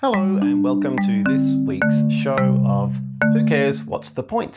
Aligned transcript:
Hello, 0.00 0.36
and 0.36 0.62
welcome 0.62 0.98
to 0.98 1.24
this 1.24 1.54
week's 1.66 2.12
show 2.12 2.36
of 2.66 3.00
Who 3.32 3.46
Cares? 3.46 3.82
What's 3.82 4.10
the 4.10 4.22
Point? 4.22 4.52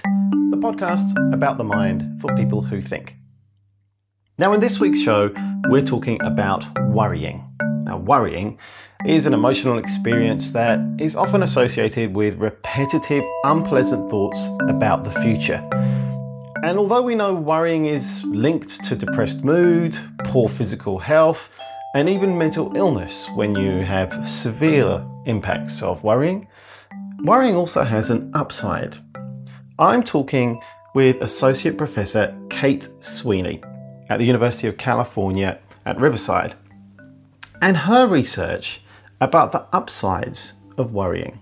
The 0.51 0.57
podcast 0.57 1.13
about 1.33 1.57
the 1.57 1.63
mind 1.63 2.19
for 2.19 2.35
people 2.35 2.61
who 2.61 2.81
think. 2.81 3.15
Now, 4.37 4.51
in 4.51 4.59
this 4.59 4.81
week's 4.81 4.99
show, 4.99 5.33
we're 5.69 5.81
talking 5.81 6.21
about 6.23 6.67
worrying. 6.89 7.41
Now, 7.83 7.99
worrying 7.99 8.59
is 9.05 9.25
an 9.25 9.33
emotional 9.33 9.77
experience 9.77 10.51
that 10.51 10.81
is 10.99 11.15
often 11.15 11.41
associated 11.41 12.13
with 12.13 12.41
repetitive, 12.41 13.23
unpleasant 13.45 14.09
thoughts 14.09 14.45
about 14.67 15.05
the 15.05 15.11
future. 15.21 15.65
And 16.65 16.77
although 16.77 17.01
we 17.01 17.15
know 17.15 17.33
worrying 17.33 17.85
is 17.85 18.25
linked 18.25 18.83
to 18.83 18.95
depressed 18.97 19.45
mood, 19.45 19.97
poor 20.25 20.49
physical 20.49 20.99
health, 20.99 21.49
and 21.95 22.09
even 22.09 22.37
mental 22.37 22.75
illness 22.75 23.29
when 23.35 23.55
you 23.55 23.85
have 23.85 24.29
severe 24.29 25.01
impacts 25.29 25.81
of 25.81 26.03
worrying, 26.03 26.47
worrying 27.23 27.55
also 27.55 27.83
has 27.83 28.09
an 28.09 28.31
upside. 28.33 28.97
I'm 29.77 30.03
talking 30.03 30.61
with 30.95 31.21
Associate 31.21 31.77
Professor 31.77 32.37
Kate 32.49 32.89
Sweeny 32.99 33.61
at 34.09 34.17
the 34.17 34.25
University 34.25 34.67
of 34.67 34.77
California 34.77 35.59
at 35.85 35.99
Riverside 35.99 36.55
and 37.61 37.77
her 37.77 38.07
research 38.07 38.81
about 39.21 39.51
the 39.51 39.65
upsides 39.71 40.53
of 40.77 40.93
worrying. 40.93 41.39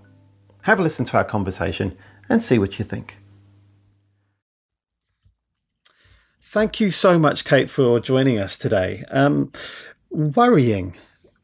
Have 0.63 0.79
a 0.79 0.83
listen 0.83 1.05
to 1.05 1.17
our 1.17 1.23
conversation 1.23 1.97
and 2.29 2.41
see 2.41 2.59
what 2.59 2.77
you 2.77 2.85
think. 2.85 3.17
Thank 6.41 6.79
you 6.79 6.89
so 6.89 7.19
much, 7.19 7.45
Kate, 7.45 7.69
for 7.69 7.99
joining 7.99 8.39
us 8.39 8.57
today. 8.57 9.03
Um, 9.11 9.51
worrying. 10.09 10.95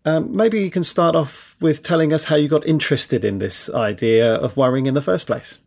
Um, 0.06 0.36
maybe 0.36 0.62
you 0.62 0.70
can 0.70 0.84
start 0.84 1.16
off 1.16 1.56
with 1.62 1.82
telling 1.82 2.12
us 2.12 2.26
how 2.26 2.36
you 2.36 2.48
got 2.48 2.66
interested 2.68 3.24
in 3.24 3.40
this 3.40 3.70
idea 3.74 4.36
of 4.36 4.58
worrying 4.58 4.86
in 4.86 4.94
the 4.94 5.02
first 5.02 5.28
place. 5.28 5.60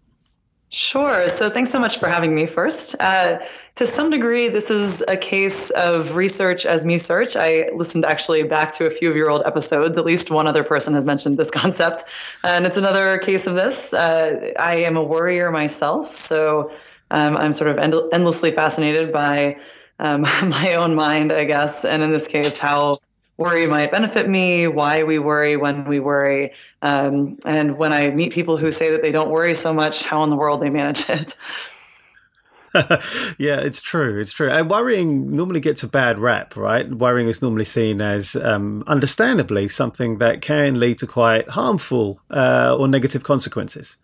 Sure. 0.70 1.28
So 1.28 1.48
thanks 1.48 1.70
so 1.70 1.78
much 1.78 1.98
for 1.98 2.08
having 2.08 2.34
me 2.34 2.46
first. 2.46 2.96
Uh, 2.98 3.38
to 3.76 3.86
some 3.86 4.10
degree, 4.10 4.48
this 4.48 4.68
is 4.68 5.02
a 5.06 5.16
case 5.16 5.70
of 5.70 6.16
research 6.16 6.66
as 6.66 6.84
me 6.84 6.98
search. 6.98 7.36
I 7.36 7.70
listened 7.74 8.04
actually 8.04 8.42
back 8.42 8.72
to 8.74 8.86
a 8.86 8.90
few 8.90 9.08
of 9.08 9.16
your 9.16 9.30
old 9.30 9.42
episodes. 9.46 9.96
At 9.96 10.04
least 10.04 10.30
one 10.30 10.48
other 10.48 10.64
person 10.64 10.92
has 10.94 11.06
mentioned 11.06 11.38
this 11.38 11.50
concept. 11.62 12.04
And 12.42 12.66
it's 12.66 12.76
another 12.76 13.18
case 13.18 13.46
of 13.46 13.54
this. 13.54 13.94
Uh, 13.94 14.52
I 14.58 14.76
am 14.76 14.96
a 14.96 15.02
worrier 15.02 15.50
myself. 15.52 16.14
So 16.14 16.70
um, 17.10 17.36
I'm 17.36 17.52
sort 17.52 17.70
of 17.70 17.78
end- 17.78 17.94
endlessly 18.12 18.50
fascinated 18.50 19.12
by 19.12 19.56
um, 20.00 20.20
my 20.42 20.74
own 20.74 20.94
mind, 20.94 21.32
I 21.32 21.44
guess, 21.44 21.84
and 21.84 22.02
in 22.02 22.12
this 22.12 22.26
case, 22.26 22.58
how 22.58 22.98
worry 23.38 23.66
might 23.66 23.92
benefit 23.92 24.28
me, 24.28 24.66
why 24.66 25.02
we 25.02 25.18
worry 25.18 25.56
when 25.56 25.84
we 25.84 26.00
worry, 26.00 26.52
um, 26.82 27.38
and 27.44 27.76
when 27.76 27.92
I 27.92 28.10
meet 28.10 28.32
people 28.32 28.56
who 28.56 28.70
say 28.70 28.90
that 28.90 29.02
they 29.02 29.12
don't 29.12 29.30
worry 29.30 29.54
so 29.54 29.72
much, 29.74 30.02
how 30.02 30.22
in 30.24 30.30
the 30.30 30.36
world 30.36 30.62
they 30.62 30.70
manage 30.70 31.04
it. 31.10 31.36
yeah, 33.38 33.60
it's 33.60 33.80
true. 33.80 34.20
It's 34.20 34.32
true. 34.32 34.50
And 34.50 34.70
worrying 34.70 35.34
normally 35.34 35.60
gets 35.60 35.82
a 35.82 35.88
bad 35.88 36.18
rap, 36.18 36.56
right? 36.56 36.88
Worrying 36.88 37.28
is 37.28 37.40
normally 37.40 37.64
seen 37.64 38.02
as, 38.02 38.36
um, 38.36 38.84
understandably, 38.86 39.68
something 39.68 40.18
that 40.18 40.42
can 40.42 40.78
lead 40.78 40.98
to 40.98 41.06
quite 41.06 41.48
harmful 41.48 42.20
uh, 42.30 42.76
or 42.78 42.86
negative 42.88 43.22
consequences. 43.22 43.96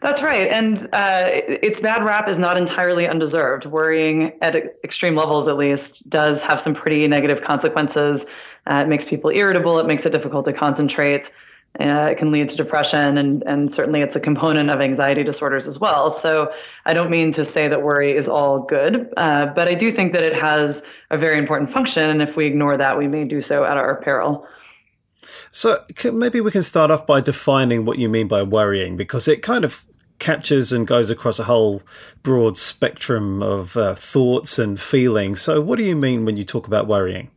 That's 0.00 0.22
right. 0.22 0.48
And 0.48 0.88
uh, 0.92 1.28
its 1.30 1.80
bad 1.80 2.04
rap 2.04 2.28
is 2.28 2.38
not 2.38 2.56
entirely 2.56 3.06
undeserved. 3.08 3.66
Worrying 3.66 4.32
at 4.42 4.56
extreme 4.82 5.14
levels, 5.14 5.48
at 5.48 5.56
least, 5.56 6.08
does 6.10 6.42
have 6.42 6.60
some 6.60 6.74
pretty 6.74 7.06
negative 7.06 7.42
consequences. 7.42 8.26
Uh, 8.66 8.82
it 8.84 8.88
makes 8.88 9.04
people 9.04 9.30
irritable, 9.30 9.78
it 9.78 9.86
makes 9.86 10.04
it 10.06 10.10
difficult 10.10 10.44
to 10.46 10.52
concentrate. 10.52 11.30
Uh, 11.80 12.08
it 12.12 12.18
can 12.18 12.30
lead 12.30 12.48
to 12.48 12.56
depression, 12.56 13.18
and, 13.18 13.42
and 13.46 13.72
certainly 13.72 14.00
it's 14.00 14.14
a 14.14 14.20
component 14.20 14.70
of 14.70 14.80
anxiety 14.80 15.24
disorders 15.24 15.66
as 15.66 15.80
well. 15.80 16.08
So 16.08 16.52
I 16.86 16.94
don't 16.94 17.10
mean 17.10 17.32
to 17.32 17.44
say 17.44 17.66
that 17.66 17.82
worry 17.82 18.16
is 18.16 18.28
all 18.28 18.60
good, 18.60 19.12
uh, 19.16 19.46
but 19.46 19.66
I 19.66 19.74
do 19.74 19.90
think 19.90 20.12
that 20.12 20.22
it 20.22 20.36
has 20.36 20.84
a 21.10 21.18
very 21.18 21.36
important 21.36 21.72
function. 21.72 22.08
And 22.10 22.22
if 22.22 22.36
we 22.36 22.46
ignore 22.46 22.76
that, 22.76 22.96
we 22.96 23.08
may 23.08 23.24
do 23.24 23.42
so 23.42 23.64
at 23.64 23.76
our 23.76 23.96
peril. 23.96 24.46
So 25.50 25.84
maybe 26.12 26.40
we 26.40 26.50
can 26.50 26.62
start 26.62 26.90
off 26.90 27.06
by 27.06 27.20
defining 27.20 27.84
what 27.84 27.98
you 27.98 28.08
mean 28.08 28.28
by 28.28 28.42
worrying, 28.42 28.96
because 28.96 29.28
it 29.28 29.42
kind 29.42 29.64
of 29.64 29.84
captures 30.18 30.72
and 30.72 30.86
goes 30.86 31.10
across 31.10 31.38
a 31.38 31.44
whole 31.44 31.82
broad 32.22 32.56
spectrum 32.56 33.42
of 33.42 33.76
uh, 33.76 33.94
thoughts 33.94 34.58
and 34.58 34.80
feelings. 34.80 35.40
So, 35.40 35.60
what 35.60 35.76
do 35.76 35.84
you 35.84 35.96
mean 35.96 36.24
when 36.24 36.36
you 36.36 36.44
talk 36.44 36.66
about 36.66 36.86
worrying? 36.86 37.30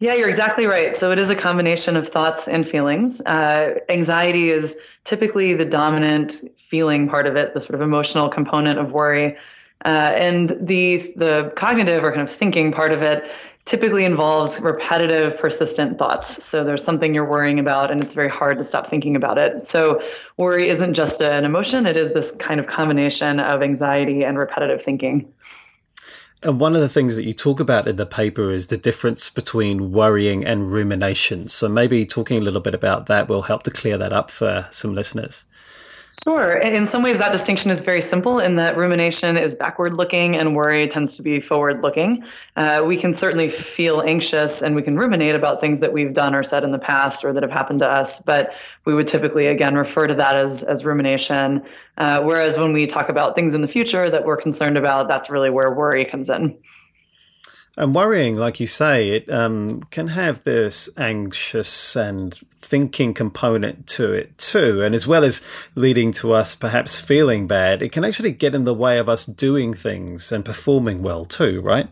Yeah, 0.00 0.14
you're 0.14 0.28
exactly 0.28 0.66
right. 0.66 0.94
So 0.94 1.10
it 1.10 1.18
is 1.18 1.28
a 1.28 1.34
combination 1.34 1.96
of 1.96 2.08
thoughts 2.08 2.46
and 2.46 2.66
feelings. 2.66 3.20
Uh, 3.22 3.80
anxiety 3.88 4.50
is 4.50 4.76
typically 5.02 5.54
the 5.54 5.64
dominant 5.64 6.40
feeling 6.56 7.08
part 7.08 7.26
of 7.26 7.36
it, 7.36 7.52
the 7.54 7.60
sort 7.60 7.74
of 7.74 7.80
emotional 7.80 8.28
component 8.28 8.78
of 8.78 8.92
worry. 8.92 9.36
Uh, 9.84 10.12
and 10.16 10.56
the 10.60 11.12
the 11.16 11.52
cognitive 11.56 12.02
or 12.02 12.10
kind 12.10 12.22
of 12.22 12.32
thinking 12.32 12.72
part 12.72 12.92
of 12.92 13.02
it 13.02 13.30
typically 13.68 14.06
involves 14.06 14.58
repetitive, 14.60 15.38
persistent 15.38 15.98
thoughts. 15.98 16.42
So 16.42 16.64
there's 16.64 16.82
something 16.82 17.12
you're 17.12 17.28
worrying 17.28 17.58
about, 17.58 17.90
and 17.90 18.02
it's 18.02 18.14
very 18.14 18.30
hard 18.30 18.56
to 18.56 18.64
stop 18.64 18.88
thinking 18.88 19.14
about 19.14 19.36
it. 19.36 19.60
So 19.60 20.02
worry 20.38 20.70
isn't 20.70 20.94
just 20.94 21.20
an 21.20 21.44
emotion, 21.44 21.84
it 21.84 21.94
is 21.94 22.14
this 22.14 22.30
kind 22.32 22.60
of 22.60 22.66
combination 22.66 23.40
of 23.40 23.62
anxiety 23.62 24.24
and 24.24 24.38
repetitive 24.38 24.82
thinking. 24.82 25.30
And 26.42 26.58
one 26.58 26.74
of 26.76 26.80
the 26.80 26.88
things 26.88 27.16
that 27.16 27.24
you 27.24 27.34
talk 27.34 27.60
about 27.60 27.86
in 27.86 27.96
the 27.96 28.06
paper 28.06 28.50
is 28.50 28.68
the 28.68 28.78
difference 28.78 29.28
between 29.28 29.92
worrying 29.92 30.46
and 30.46 30.70
rumination. 30.70 31.48
So 31.48 31.68
maybe 31.68 32.06
talking 32.06 32.38
a 32.38 32.40
little 32.40 32.62
bit 32.62 32.74
about 32.74 33.04
that 33.06 33.28
will 33.28 33.42
help 33.42 33.64
to 33.64 33.70
clear 33.70 33.98
that 33.98 34.14
up 34.14 34.30
for 34.30 34.66
some 34.70 34.94
listeners. 34.94 35.44
Sure. 36.24 36.56
In 36.56 36.86
some 36.86 37.02
ways, 37.02 37.18
that 37.18 37.32
distinction 37.32 37.70
is 37.70 37.82
very 37.82 38.00
simple 38.00 38.38
in 38.38 38.56
that 38.56 38.78
rumination 38.78 39.36
is 39.36 39.54
backward 39.54 39.94
looking 39.94 40.36
and 40.36 40.56
worry 40.56 40.88
tends 40.88 41.16
to 41.16 41.22
be 41.22 41.38
forward 41.38 41.82
looking. 41.82 42.24
Uh, 42.56 42.82
we 42.86 42.96
can 42.96 43.12
certainly 43.12 43.50
feel 43.50 44.00
anxious 44.00 44.62
and 44.62 44.74
we 44.74 44.82
can 44.82 44.96
ruminate 44.96 45.34
about 45.34 45.60
things 45.60 45.80
that 45.80 45.92
we've 45.92 46.14
done 46.14 46.34
or 46.34 46.42
said 46.42 46.64
in 46.64 46.72
the 46.72 46.78
past 46.78 47.24
or 47.24 47.32
that 47.34 47.42
have 47.42 47.52
happened 47.52 47.80
to 47.80 47.86
us, 47.86 48.20
but 48.20 48.52
we 48.86 48.94
would 48.94 49.06
typically, 49.06 49.48
again, 49.48 49.74
refer 49.74 50.06
to 50.06 50.14
that 50.14 50.34
as, 50.34 50.62
as 50.62 50.82
rumination. 50.82 51.62
Uh, 51.98 52.22
whereas 52.22 52.56
when 52.56 52.72
we 52.72 52.86
talk 52.86 53.10
about 53.10 53.34
things 53.34 53.52
in 53.52 53.60
the 53.60 53.68
future 53.68 54.08
that 54.08 54.24
we're 54.24 54.36
concerned 54.36 54.78
about, 54.78 55.08
that's 55.08 55.28
really 55.28 55.50
where 55.50 55.74
worry 55.74 56.06
comes 56.06 56.30
in. 56.30 56.56
And 57.78 57.94
worrying, 57.94 58.34
like 58.34 58.58
you 58.58 58.66
say, 58.66 59.10
it 59.10 59.30
um, 59.30 59.82
can 59.92 60.08
have 60.08 60.42
this 60.42 60.90
anxious 60.96 61.94
and 61.94 62.34
thinking 62.60 63.14
component 63.14 63.86
to 63.86 64.12
it 64.12 64.36
too. 64.36 64.82
And 64.82 64.96
as 64.96 65.06
well 65.06 65.22
as 65.22 65.46
leading 65.76 66.10
to 66.14 66.32
us 66.32 66.56
perhaps 66.56 67.00
feeling 67.00 67.46
bad, 67.46 67.80
it 67.80 67.92
can 67.92 68.04
actually 68.04 68.32
get 68.32 68.52
in 68.52 68.64
the 68.64 68.74
way 68.74 68.98
of 68.98 69.08
us 69.08 69.24
doing 69.24 69.74
things 69.74 70.32
and 70.32 70.44
performing 70.44 71.02
well 71.02 71.24
too, 71.24 71.60
right? 71.60 71.88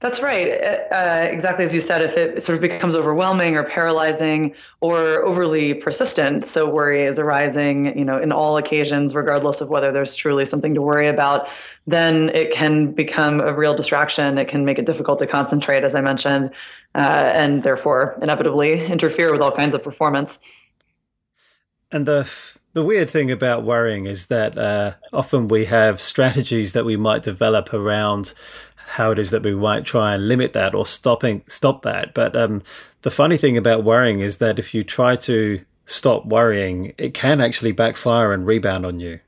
That's 0.00 0.22
right. 0.22 0.62
Uh, 0.62 0.94
uh, 0.94 1.28
exactly 1.28 1.64
as 1.64 1.74
you 1.74 1.80
said, 1.80 2.02
if 2.02 2.16
it 2.16 2.40
sort 2.40 2.54
of 2.54 2.62
becomes 2.62 2.94
overwhelming 2.94 3.56
or 3.56 3.64
paralyzing 3.64 4.54
or 4.80 5.24
overly 5.24 5.74
persistent, 5.74 6.44
so 6.44 6.70
worry 6.70 7.04
is 7.04 7.18
arising, 7.18 7.98
you 7.98 8.04
know, 8.04 8.16
in 8.16 8.30
all 8.30 8.56
occasions, 8.56 9.12
regardless 9.14 9.60
of 9.60 9.70
whether 9.70 9.90
there's 9.90 10.14
truly 10.14 10.44
something 10.44 10.72
to 10.74 10.82
worry 10.82 11.08
about, 11.08 11.48
then 11.88 12.28
it 12.28 12.52
can 12.52 12.92
become 12.92 13.40
a 13.40 13.52
real 13.52 13.74
distraction. 13.74 14.38
It 14.38 14.46
can 14.46 14.64
make 14.64 14.78
it 14.78 14.86
difficult 14.86 15.18
to 15.18 15.26
concentrate, 15.26 15.82
as 15.82 15.96
I 15.96 16.00
mentioned, 16.00 16.50
uh, 16.94 17.32
and 17.34 17.64
therefore 17.64 18.16
inevitably 18.22 18.86
interfere 18.86 19.32
with 19.32 19.40
all 19.40 19.52
kinds 19.52 19.74
of 19.74 19.82
performance. 19.82 20.38
And 21.90 22.06
the 22.06 22.30
the 22.74 22.84
weird 22.84 23.10
thing 23.10 23.30
about 23.30 23.64
worrying 23.64 24.06
is 24.06 24.26
that 24.26 24.56
uh, 24.56 24.94
often 25.12 25.48
we 25.48 25.64
have 25.66 26.00
strategies 26.00 26.72
that 26.72 26.84
we 26.84 26.96
might 26.96 27.22
develop 27.22 27.72
around 27.72 28.34
how 28.76 29.10
it 29.10 29.18
is 29.18 29.30
that 29.30 29.42
we 29.42 29.54
might 29.54 29.84
try 29.84 30.14
and 30.14 30.28
limit 30.28 30.52
that 30.54 30.74
or 30.74 30.86
stopping 30.86 31.42
stop 31.46 31.82
that. 31.82 32.14
But 32.14 32.34
um, 32.36 32.62
the 33.02 33.10
funny 33.10 33.36
thing 33.36 33.56
about 33.56 33.84
worrying 33.84 34.20
is 34.20 34.38
that 34.38 34.58
if 34.58 34.74
you 34.74 34.82
try 34.82 35.16
to 35.16 35.60
stop 35.86 36.26
worrying, 36.26 36.94
it 36.98 37.14
can 37.14 37.40
actually 37.40 37.72
backfire 37.72 38.32
and 38.32 38.46
rebound 38.46 38.86
on 38.86 38.98
you. 38.98 39.20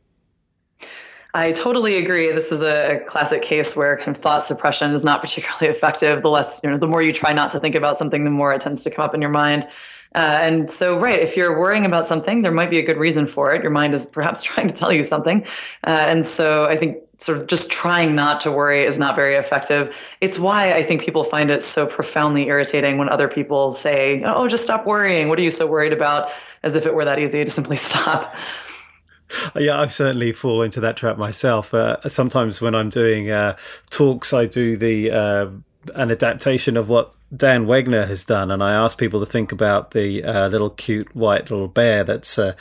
I 1.33 1.53
totally 1.53 1.97
agree. 1.97 2.33
This 2.33 2.51
is 2.51 2.61
a 2.61 3.01
classic 3.07 3.43
case 3.43 3.77
where 3.77 3.97
kind 3.97 4.17
of 4.17 4.17
thought 4.17 4.45
suppression 4.45 4.93
is 4.93 5.05
not 5.05 5.21
particularly 5.21 5.69
effective. 5.77 6.23
The 6.23 6.31
less, 6.31 6.61
you 6.65 6.71
know, 6.71 6.79
the 6.79 6.89
more 6.89 7.03
you 7.03 7.13
try 7.13 7.33
not 7.33 7.51
to 7.53 7.61
think 7.61 7.75
about 7.75 7.97
something, 7.97 8.25
the 8.25 8.31
more 8.31 8.53
it 8.53 8.61
tends 8.61 8.83
to 8.85 8.91
come 8.91 9.05
up 9.05 9.15
in 9.15 9.21
your 9.21 9.31
mind. 9.31 9.67
Uh, 10.15 10.39
and 10.41 10.71
so, 10.71 10.99
right, 10.99 11.21
if 11.21 11.37
you're 11.37 11.59
worrying 11.59 11.85
about 11.85 12.05
something, 12.05 12.43
there 12.43 12.51
might 12.51 12.71
be 12.71 12.79
a 12.79 12.83
good 12.83 12.97
reason 12.97 13.27
for 13.27 13.55
it. 13.55 13.63
Your 13.63 13.71
mind 13.71 13.95
is 13.95 14.07
perhaps 14.07 14.43
trying 14.51 14.67
to 14.67 14.75
tell 14.75 14.93
you 14.93 15.05
something. 15.05 15.45
Uh, 15.87 15.91
and 15.91 16.27
so, 16.27 16.65
I 16.67 16.77
think 16.77 16.99
sort 17.19 17.37
of 17.37 17.47
just 17.47 17.71
trying 17.71 18.15
not 18.15 18.41
to 18.41 18.51
worry 18.51 18.85
is 18.85 18.99
not 18.99 19.15
very 19.15 19.37
effective. 19.37 19.95
It's 20.21 20.39
why 20.39 20.73
I 20.73 20.83
think 20.83 21.03
people 21.03 21.23
find 21.23 21.51
it 21.51 21.63
so 21.63 21.87
profoundly 21.87 22.49
irritating 22.49 22.97
when 22.99 23.09
other 23.09 23.29
people 23.29 23.71
say, 23.71 24.23
"Oh, 24.25 24.49
just 24.49 24.65
stop 24.65 24.87
worrying. 24.87 25.29
What 25.29 25.39
are 25.39 25.43
you 25.43 25.51
so 25.51 25.67
worried 25.67 25.93
about?" 25.93 26.31
As 26.63 26.77
if 26.77 26.87
it 26.87 26.95
were 26.95 27.05
that 27.05 27.19
easy 27.19 27.45
to 27.45 27.51
simply 27.51 27.77
stop. 27.91 28.35
Yeah, 29.55 29.81
I've 29.81 29.93
certainly 29.93 30.33
fallen 30.33 30.67
into 30.67 30.81
that 30.81 30.97
trap 30.97 31.17
myself. 31.17 31.73
Uh, 31.73 31.97
sometimes 32.09 32.61
when 32.61 32.75
I'm 32.75 32.89
doing 32.89 33.31
uh, 33.31 33.57
talks, 33.91 34.33
I 34.33 34.47
do 34.47 34.77
the 34.77 35.11
uh, 35.11 35.47
an 35.95 36.11
adaptation 36.11 36.77
of 36.77 36.89
what 36.89 37.15
Dan 37.35 37.67
Wegner 37.67 38.09
has 38.09 38.25
done, 38.25 38.51
and 38.51 38.63
I 38.63 38.73
asked 38.73 38.99
people 38.99 39.21
to 39.21 39.27
think 39.27 39.53
about 39.53 39.93
the 39.93 40.25
uh, 40.25 40.49
little 40.49 40.71
cute 40.71 41.15
white 41.15 41.51
little 41.51 41.69
bear 41.69 42.03
that's 42.03 42.39
uh, 42.39 42.55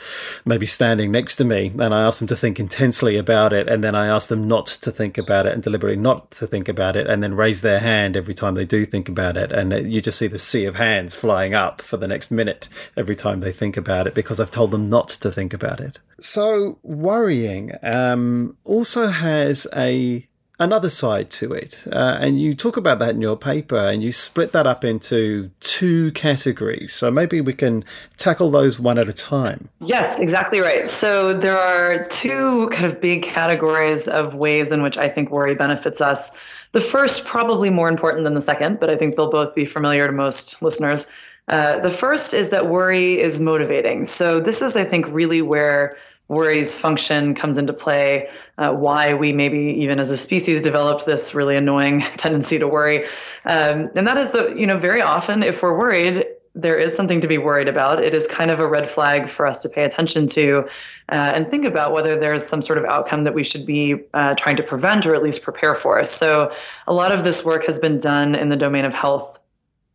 maybe 0.44 0.66
standing 0.66 1.10
next 1.10 1.36
to 1.36 1.44
me, 1.44 1.72
and 1.78 1.92
I 1.92 2.02
asked 2.02 2.20
them 2.20 2.28
to 2.28 2.36
think 2.36 2.60
intensely 2.60 3.16
about 3.16 3.52
it, 3.52 3.68
and 3.68 3.82
then 3.82 3.96
I 3.96 4.06
asked 4.06 4.28
them 4.28 4.46
not 4.46 4.66
to 4.66 4.92
think 4.92 5.18
about 5.18 5.46
it 5.46 5.54
and 5.54 5.62
deliberately 5.62 6.00
not 6.00 6.30
to 6.32 6.46
think 6.46 6.68
about 6.68 6.94
it, 6.94 7.08
and 7.08 7.22
then 7.22 7.34
raise 7.34 7.62
their 7.62 7.80
hand 7.80 8.16
every 8.16 8.34
time 8.34 8.54
they 8.54 8.64
do 8.64 8.86
think 8.86 9.08
about 9.08 9.36
it, 9.36 9.50
and 9.50 9.72
you 9.92 10.00
just 10.00 10.18
see 10.18 10.28
the 10.28 10.38
sea 10.38 10.66
of 10.66 10.76
hands 10.76 11.14
flying 11.14 11.52
up 11.52 11.82
for 11.82 11.96
the 11.96 12.08
next 12.08 12.30
minute 12.30 12.68
every 12.96 13.16
time 13.16 13.40
they 13.40 13.52
think 13.52 13.76
about 13.76 14.06
it 14.06 14.14
because 14.14 14.38
I've 14.38 14.50
told 14.52 14.70
them 14.70 14.88
not 14.88 15.08
to 15.08 15.30
think 15.30 15.52
about 15.52 15.80
it. 15.80 15.98
So 16.20 16.78
worrying 16.82 17.72
um, 17.82 18.56
also 18.64 19.08
has 19.08 19.66
a 19.74 20.28
another 20.60 20.90
side 20.90 21.30
to 21.30 21.52
it. 21.52 21.84
Uh, 21.90 22.18
and 22.20 22.38
you 22.38 22.54
talk 22.54 22.76
about 22.76 22.98
that 23.00 23.10
in 23.10 23.20
your 23.20 23.36
paper 23.36 23.78
and 23.78 24.02
you 24.02 24.12
split 24.12 24.52
that 24.52 24.66
up 24.66 24.84
into 24.84 25.50
two 25.58 26.12
categories. 26.12 26.92
So 26.92 27.10
maybe 27.10 27.40
we 27.40 27.54
can 27.54 27.84
tackle 28.18 28.50
those 28.50 28.78
one 28.78 28.98
at 28.98 29.08
a 29.08 29.12
time. 29.12 29.68
Yes, 29.80 30.18
exactly 30.18 30.60
right. 30.60 30.86
So 30.86 31.34
there 31.34 31.58
are 31.58 32.04
two 32.04 32.68
kind 32.68 32.84
of 32.84 33.00
big 33.00 33.22
categories 33.22 34.06
of 34.06 34.34
ways 34.34 34.70
in 34.70 34.82
which 34.82 34.98
I 34.98 35.08
think 35.08 35.30
worry 35.30 35.54
benefits 35.54 36.00
us. 36.00 36.30
The 36.72 36.80
first, 36.80 37.24
probably 37.24 37.70
more 37.70 37.88
important 37.88 38.22
than 38.22 38.34
the 38.34 38.40
second, 38.40 38.78
but 38.78 38.90
I 38.90 38.96
think 38.96 39.16
they'll 39.16 39.30
both 39.30 39.54
be 39.54 39.64
familiar 39.64 40.06
to 40.06 40.12
most 40.12 40.62
listeners. 40.62 41.06
Uh, 41.48 41.80
the 41.80 41.90
first 41.90 42.32
is 42.32 42.50
that 42.50 42.68
worry 42.68 43.20
is 43.20 43.40
motivating. 43.40 44.04
So 44.04 44.38
this 44.38 44.62
is, 44.62 44.76
I 44.76 44.84
think, 44.84 45.06
really 45.08 45.42
where 45.42 45.96
worry's 46.30 46.76
function 46.76 47.34
comes 47.34 47.58
into 47.58 47.72
play, 47.72 48.28
uh, 48.58 48.72
why 48.72 49.12
we 49.12 49.32
maybe 49.32 49.58
even 49.58 49.98
as 49.98 50.12
a 50.12 50.16
species 50.16 50.62
developed 50.62 51.04
this 51.04 51.34
really 51.34 51.56
annoying 51.56 52.00
tendency 52.16 52.56
to 52.56 52.68
worry. 52.68 53.04
Um, 53.44 53.90
and 53.96 54.06
that 54.06 54.16
is 54.16 54.30
the, 54.30 54.54
you 54.56 54.66
know, 54.66 54.78
very 54.78 55.02
often 55.02 55.42
if 55.42 55.60
we're 55.60 55.76
worried, 55.76 56.24
there 56.54 56.78
is 56.78 56.94
something 56.94 57.20
to 57.20 57.26
be 57.26 57.36
worried 57.36 57.68
about. 57.68 58.02
It 58.02 58.14
is 58.14 58.28
kind 58.28 58.50
of 58.50 58.60
a 58.60 58.66
red 58.66 58.88
flag 58.88 59.28
for 59.28 59.44
us 59.44 59.58
to 59.62 59.68
pay 59.68 59.82
attention 59.82 60.28
to 60.28 60.68
uh, 61.08 61.32
and 61.34 61.50
think 61.50 61.64
about 61.64 61.92
whether 61.92 62.16
there's 62.16 62.46
some 62.46 62.62
sort 62.62 62.78
of 62.78 62.84
outcome 62.84 63.24
that 63.24 63.34
we 63.34 63.42
should 63.42 63.66
be 63.66 63.96
uh, 64.14 64.36
trying 64.36 64.56
to 64.56 64.62
prevent 64.62 65.06
or 65.06 65.16
at 65.16 65.22
least 65.22 65.42
prepare 65.42 65.74
for. 65.74 66.04
So, 66.04 66.52
a 66.86 66.92
lot 66.92 67.12
of 67.12 67.24
this 67.24 67.44
work 67.44 67.64
has 67.66 67.78
been 67.78 67.98
done 67.98 68.34
in 68.34 68.48
the 68.48 68.56
domain 68.56 68.84
of 68.84 68.92
health, 68.92 69.38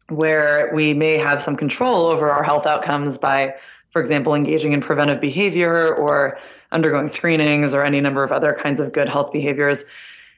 where 0.08 0.72
we 0.74 0.94
may 0.94 1.18
have 1.18 1.42
some 1.42 1.58
control 1.58 2.06
over 2.06 2.30
our 2.30 2.44
health 2.44 2.66
outcomes 2.66 3.18
by 3.18 3.54
for 3.95 4.01
example, 4.01 4.36
engaging 4.36 4.74
in 4.74 4.81
preventive 4.81 5.21
behavior 5.21 5.95
or 5.95 6.38
undergoing 6.74 7.07
screenings 7.07 7.74
or 7.74 7.86
any 7.86 8.01
number 8.01 8.25
of 8.25 8.33
other 8.33 8.53
kinds 8.62 8.81
of 8.81 8.92
good 8.92 9.07
health 9.07 9.31
behaviors. 9.31 9.86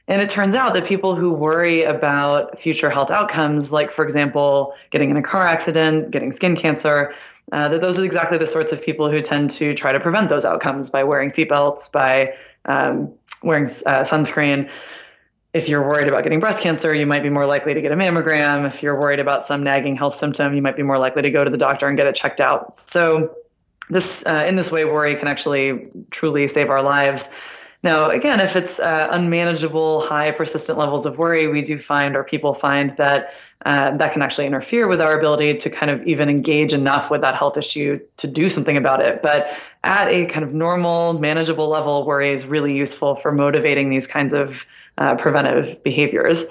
And 0.06 0.22
it 0.22 0.30
turns 0.30 0.54
out 0.54 0.74
that 0.74 0.84
people 0.84 1.16
who 1.16 1.32
worry 1.32 1.82
about 1.82 2.60
future 2.60 2.88
health 2.88 3.10
outcomes, 3.10 3.72
like, 3.72 3.90
for 3.90 4.04
example, 4.04 4.74
getting 4.92 5.10
in 5.10 5.16
a 5.16 5.22
car 5.24 5.44
accident, 5.44 6.12
getting 6.12 6.30
skin 6.30 6.54
cancer, 6.54 7.12
uh, 7.50 7.66
that 7.66 7.80
those 7.80 7.98
are 7.98 8.04
exactly 8.04 8.38
the 8.38 8.46
sorts 8.46 8.70
of 8.70 8.80
people 8.80 9.10
who 9.10 9.20
tend 9.20 9.50
to 9.50 9.74
try 9.74 9.90
to 9.90 9.98
prevent 9.98 10.28
those 10.28 10.44
outcomes 10.44 10.88
by 10.88 11.02
wearing 11.02 11.28
seatbelts, 11.28 11.90
by 11.90 12.32
um, 12.66 13.12
wearing 13.42 13.64
uh, 13.86 14.04
sunscreen. 14.04 14.70
If 15.52 15.68
you're 15.68 15.84
worried 15.84 16.06
about 16.06 16.22
getting 16.22 16.38
breast 16.38 16.62
cancer, 16.62 16.94
you 16.94 17.06
might 17.06 17.24
be 17.24 17.30
more 17.30 17.46
likely 17.46 17.74
to 17.74 17.80
get 17.80 17.90
a 17.90 17.96
mammogram. 17.96 18.68
If 18.68 18.84
you're 18.84 19.00
worried 19.00 19.18
about 19.18 19.42
some 19.42 19.64
nagging 19.64 19.96
health 19.96 20.14
symptom, 20.14 20.54
you 20.54 20.62
might 20.62 20.76
be 20.76 20.84
more 20.84 20.98
likely 20.98 21.22
to 21.22 21.30
go 21.32 21.42
to 21.42 21.50
the 21.50 21.58
doctor 21.58 21.88
and 21.88 21.96
get 21.96 22.06
it 22.06 22.14
checked 22.14 22.40
out. 22.40 22.76
So, 22.76 23.34
this 23.90 24.24
uh, 24.26 24.44
in 24.46 24.56
this 24.56 24.70
way 24.70 24.84
worry 24.84 25.14
can 25.14 25.28
actually 25.28 25.88
truly 26.10 26.48
save 26.48 26.70
our 26.70 26.82
lives. 26.82 27.28
Now 27.82 28.10
again 28.10 28.40
if 28.40 28.56
it's 28.56 28.80
uh, 28.80 29.08
unmanageable 29.10 30.00
high 30.00 30.30
persistent 30.30 30.78
levels 30.78 31.06
of 31.06 31.16
worry 31.16 31.46
we 31.46 31.62
do 31.62 31.78
find 31.78 32.16
or 32.16 32.24
people 32.24 32.52
find 32.52 32.96
that 32.96 33.32
uh, 33.66 33.96
that 33.96 34.12
can 34.12 34.22
actually 34.22 34.46
interfere 34.46 34.86
with 34.86 35.00
our 35.00 35.18
ability 35.18 35.54
to 35.56 35.70
kind 35.70 35.90
of 35.90 36.02
even 36.06 36.28
engage 36.28 36.72
enough 36.72 37.10
with 37.10 37.20
that 37.20 37.34
health 37.34 37.56
issue 37.56 38.00
to 38.16 38.26
do 38.28 38.48
something 38.48 38.76
about 38.76 39.00
it. 39.00 39.20
But 39.20 39.50
at 39.84 40.08
a 40.08 40.26
kind 40.26 40.44
of 40.44 40.54
normal 40.54 41.14
manageable 41.14 41.68
level 41.68 42.06
worry 42.06 42.30
is 42.30 42.46
really 42.46 42.74
useful 42.76 43.16
for 43.16 43.32
motivating 43.32 43.90
these 43.90 44.06
kinds 44.06 44.32
of 44.32 44.64
uh, 44.98 45.16
preventive 45.16 45.82
behaviors 45.82 46.44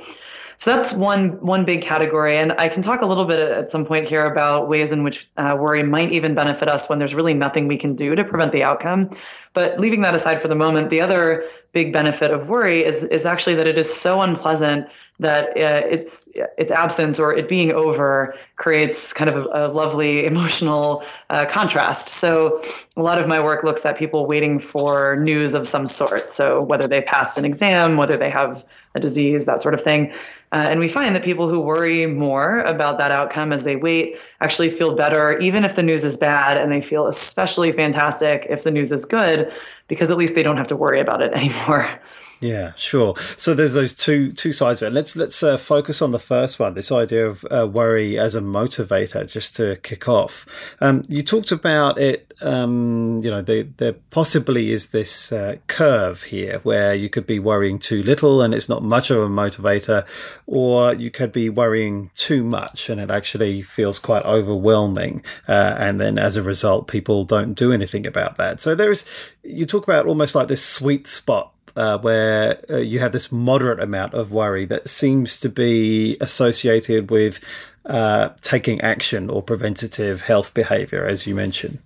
so 0.57 0.75
that's 0.75 0.91
one 0.91 1.39
one 1.39 1.65
big 1.65 1.83
category, 1.83 2.35
and 2.35 2.51
I 2.53 2.67
can 2.67 2.81
talk 2.81 3.03
a 3.03 3.05
little 3.05 3.25
bit 3.25 3.39
at 3.39 3.69
some 3.69 3.85
point 3.85 4.09
here 4.09 4.25
about 4.25 4.67
ways 4.67 4.91
in 4.91 5.03
which 5.03 5.29
uh, 5.37 5.55
worry 5.59 5.83
might 5.83 6.11
even 6.11 6.33
benefit 6.33 6.67
us 6.67 6.89
when 6.89 6.97
there's 6.97 7.13
really 7.13 7.35
nothing 7.35 7.67
we 7.67 7.77
can 7.77 7.95
do 7.95 8.15
to 8.15 8.23
prevent 8.23 8.51
the 8.51 8.63
outcome. 8.63 9.11
But 9.53 9.79
leaving 9.79 10.01
that 10.01 10.15
aside 10.15 10.41
for 10.41 10.47
the 10.47 10.55
moment, 10.55 10.89
the 10.89 10.99
other 10.99 11.45
big 11.73 11.93
benefit 11.93 12.31
of 12.31 12.49
worry 12.49 12.83
is 12.83 13.03
is 13.03 13.23
actually 13.23 13.53
that 13.53 13.67
it 13.67 13.77
is 13.77 13.93
so 13.93 14.21
unpleasant 14.21 14.87
that 15.19 15.49
uh, 15.57 15.87
its 15.87 16.27
its 16.57 16.71
absence 16.71 17.19
or 17.19 17.33
it 17.33 17.49
being 17.49 17.71
over 17.71 18.35
creates 18.55 19.13
kind 19.13 19.29
of 19.29 19.45
a, 19.45 19.49
a 19.51 19.67
lovely 19.69 20.25
emotional 20.25 21.03
uh, 21.29 21.45
contrast. 21.45 22.07
So 22.07 22.61
a 22.95 23.01
lot 23.01 23.19
of 23.19 23.27
my 23.27 23.39
work 23.39 23.63
looks 23.63 23.85
at 23.85 23.97
people 23.97 24.27
waiting 24.27 24.59
for 24.59 25.15
news 25.17 25.53
of 25.53 25.67
some 25.67 25.87
sort. 25.87 26.29
So 26.29 26.61
whether 26.61 26.87
they 26.87 27.01
passed 27.01 27.37
an 27.37 27.45
exam, 27.45 27.97
whether 27.97 28.15
they 28.15 28.29
have 28.29 28.63
a 28.93 28.99
disease, 28.99 29.45
that 29.45 29.61
sort 29.61 29.73
of 29.73 29.81
thing. 29.81 30.11
Uh, 30.53 30.67
and 30.69 30.79
we 30.79 30.87
find 30.87 31.13
that 31.13 31.23
people 31.23 31.49
who 31.49 31.59
worry 31.59 32.05
more 32.05 32.61
about 32.61 32.97
that 32.97 33.11
outcome 33.11 33.51
as 33.51 33.63
they 33.63 33.75
wait 33.75 34.15
actually 34.39 34.69
feel 34.69 34.95
better, 34.95 35.37
even 35.39 35.65
if 35.65 35.75
the 35.75 35.83
news 35.83 36.05
is 36.05 36.15
bad, 36.15 36.57
and 36.57 36.71
they 36.71 36.81
feel 36.81 37.05
especially 37.07 37.71
fantastic 37.73 38.45
if 38.49 38.63
the 38.63 38.71
news 38.71 38.91
is 38.91 39.03
good, 39.03 39.51
because 39.89 40.09
at 40.09 40.17
least 40.17 40.35
they 40.35 40.43
don't 40.43 40.55
have 40.55 40.67
to 40.67 40.75
worry 40.75 41.01
about 41.01 41.21
it 41.21 41.33
anymore. 41.41 41.99
Yeah, 42.39 42.73
sure. 42.75 43.15
So 43.35 43.55
there's 43.55 43.73
those 43.73 43.95
two 43.95 44.31
two 44.31 44.51
sides 44.51 44.81
of 44.81 44.89
it. 44.89 44.95
Let's 44.95 45.15
let's 45.15 45.41
uh, 45.41 45.57
focus 45.57 46.03
on 46.03 46.11
the 46.11 46.19
first 46.19 46.59
one. 46.59 46.75
This 46.75 46.91
idea 46.91 47.27
of 47.27 47.43
uh, 47.49 47.67
worry 47.67 48.19
as 48.19 48.35
a 48.35 48.41
motivator, 48.41 49.31
just 49.31 49.55
to 49.55 49.77
kick 49.77 50.07
off. 50.07 50.45
Um, 50.79 51.03
you 51.07 51.23
talked 51.23 51.51
about 51.51 51.97
it. 51.97 52.31
Um, 52.39 53.21
you 53.23 53.31
know, 53.31 53.41
there, 53.41 53.93
possibly 54.11 54.69
is 54.71 54.89
this 54.89 55.31
uh, 55.31 55.55
curve 55.65 56.23
here 56.23 56.59
where 56.59 56.93
you 56.93 57.09
could 57.09 57.25
be 57.25 57.39
worrying 57.39 57.79
too 57.79 58.03
little 58.03 58.43
and 58.43 58.53
it's 58.53 58.69
not 58.69 58.83
much 58.83 59.09
of 59.09 59.17
a 59.17 59.27
motivator, 59.27 60.07
or 60.45 60.93
you 60.93 61.09
could 61.09 61.31
be 61.31 61.49
worrying 61.49 62.11
too 62.13 62.43
much 62.43 62.89
and 62.91 63.01
it 63.01 63.09
actually 63.09 63.63
feels 63.63 63.97
quite 63.97 64.23
overwhelming. 64.23 65.23
Uh, 65.47 65.75
and 65.79 65.99
then 65.99 66.19
as 66.19 66.35
a 66.35 66.43
result, 66.43 66.87
people 66.87 67.23
don't 67.23 67.55
do 67.55 67.71
anything 67.71 68.05
about 68.05 68.37
that. 68.37 68.59
So 68.59 68.75
there 68.75 68.91
is. 68.91 69.05
You 69.43 69.65
talk 69.65 69.85
about 69.87 70.05
almost 70.05 70.35
like 70.35 70.49
this 70.49 70.63
sweet 70.63 71.07
spot 71.07 71.53
uh, 71.77 71.99
where 71.99 72.59
uh, 72.69 72.77
you 72.77 72.99
have 72.99 73.11
this 73.11 73.31
moderate 73.31 73.79
amount 73.79 74.13
of 74.13 74.31
worry 74.31 74.65
that 74.65 74.89
seems 74.89 75.39
to 75.39 75.47
be 75.47 76.17
associated 76.19 77.11
with 77.11 77.39
uh, 77.85 78.29
taking 78.41 78.81
action 78.81 79.29
or 79.29 79.41
preventative 79.41 80.21
health 80.21 80.53
behavior, 80.53 81.05
as 81.05 81.27
you 81.27 81.35
mentioned. 81.35 81.79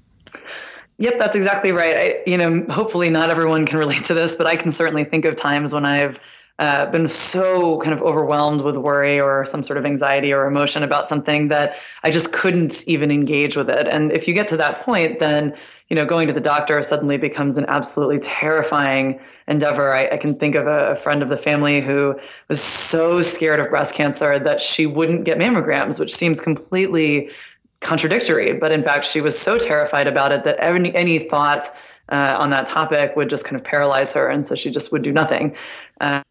Yep, 0.97 1.19
that's 1.19 1.35
exactly 1.35 1.71
right. 1.71 1.97
I, 1.97 2.23
you 2.25 2.37
know, 2.37 2.65
hopefully 2.69 3.09
not 3.09 3.29
everyone 3.29 3.65
can 3.65 3.77
relate 3.85 4.05
to 4.05 4.13
this, 4.13 4.35
but 4.35 4.47
I 4.47 4.55
can 4.55 4.71
certainly 4.71 5.03
think 5.03 5.25
of 5.25 5.35
times 5.35 5.73
when 5.73 5.85
I've 5.85 6.19
uh, 6.59 6.85
been 6.85 7.09
so 7.09 7.79
kind 7.79 7.93
of 7.93 8.01
overwhelmed 8.01 8.61
with 8.61 8.77
worry 8.77 9.19
or 9.19 9.45
some 9.45 9.63
sort 9.63 9.77
of 9.77 9.85
anxiety 9.85 10.31
or 10.31 10.45
emotion 10.45 10.83
about 10.83 11.07
something 11.07 11.49
that 11.49 11.77
I 12.03 12.11
just 12.11 12.31
couldn't 12.31 12.87
even 12.87 13.11
engage 13.11 13.57
with 13.57 13.69
it. 13.69 13.87
And 13.87 14.11
if 14.11 14.27
you 14.27 14.33
get 14.33 14.47
to 14.49 14.57
that 14.57 14.85
point, 14.85 15.19
then 15.19 15.53
you 15.91 15.95
know, 15.95 16.05
going 16.05 16.25
to 16.25 16.33
the 16.33 16.39
doctor 16.39 16.81
suddenly 16.81 17.17
becomes 17.17 17.57
an 17.57 17.65
absolutely 17.67 18.17
terrifying 18.19 19.19
endeavor. 19.51 19.93
I, 19.93 20.07
I, 20.11 20.17
can 20.17 20.33
think 20.35 20.55
of 20.55 20.65
a, 20.65 20.91
a, 20.91 20.95
friend 20.95 21.21
of 21.21 21.29
the 21.29 21.37
family 21.37 21.81
who 21.81 22.19
was 22.47 22.61
so 22.61 23.21
scared 23.21 23.59
of 23.59 23.69
breast 23.69 23.93
cancer 23.93 24.39
that 24.39 24.61
she 24.61 24.85
wouldn't 24.85 25.25
get 25.25 25.37
mammograms, 25.37 25.99
which 25.99 26.15
seems 26.15 26.41
completely 26.41 27.29
contradictory. 27.81 28.53
But 28.53 28.71
in 28.71 28.83
fact, 28.83 29.05
she 29.05 29.21
was 29.21 29.37
so 29.37 29.57
terrified 29.57 30.07
about 30.07 30.31
it 30.31 30.43
that 30.45 30.59
any, 30.59 30.93
any 30.95 31.19
thought 31.19 31.65
uh, 32.09 32.37
on 32.39 32.49
that 32.49 32.65
topic 32.65 33.15
would 33.15 33.29
just 33.29 33.43
kind 33.43 33.55
of 33.55 33.63
paralyze 33.63 34.13
her. 34.13 34.27
And 34.27 34.45
so 34.45 34.55
she 34.55 34.71
just 34.71 34.91
would 34.91 35.01
do 35.01 35.11
nothing. 35.11 35.55
Uh, 35.99 36.23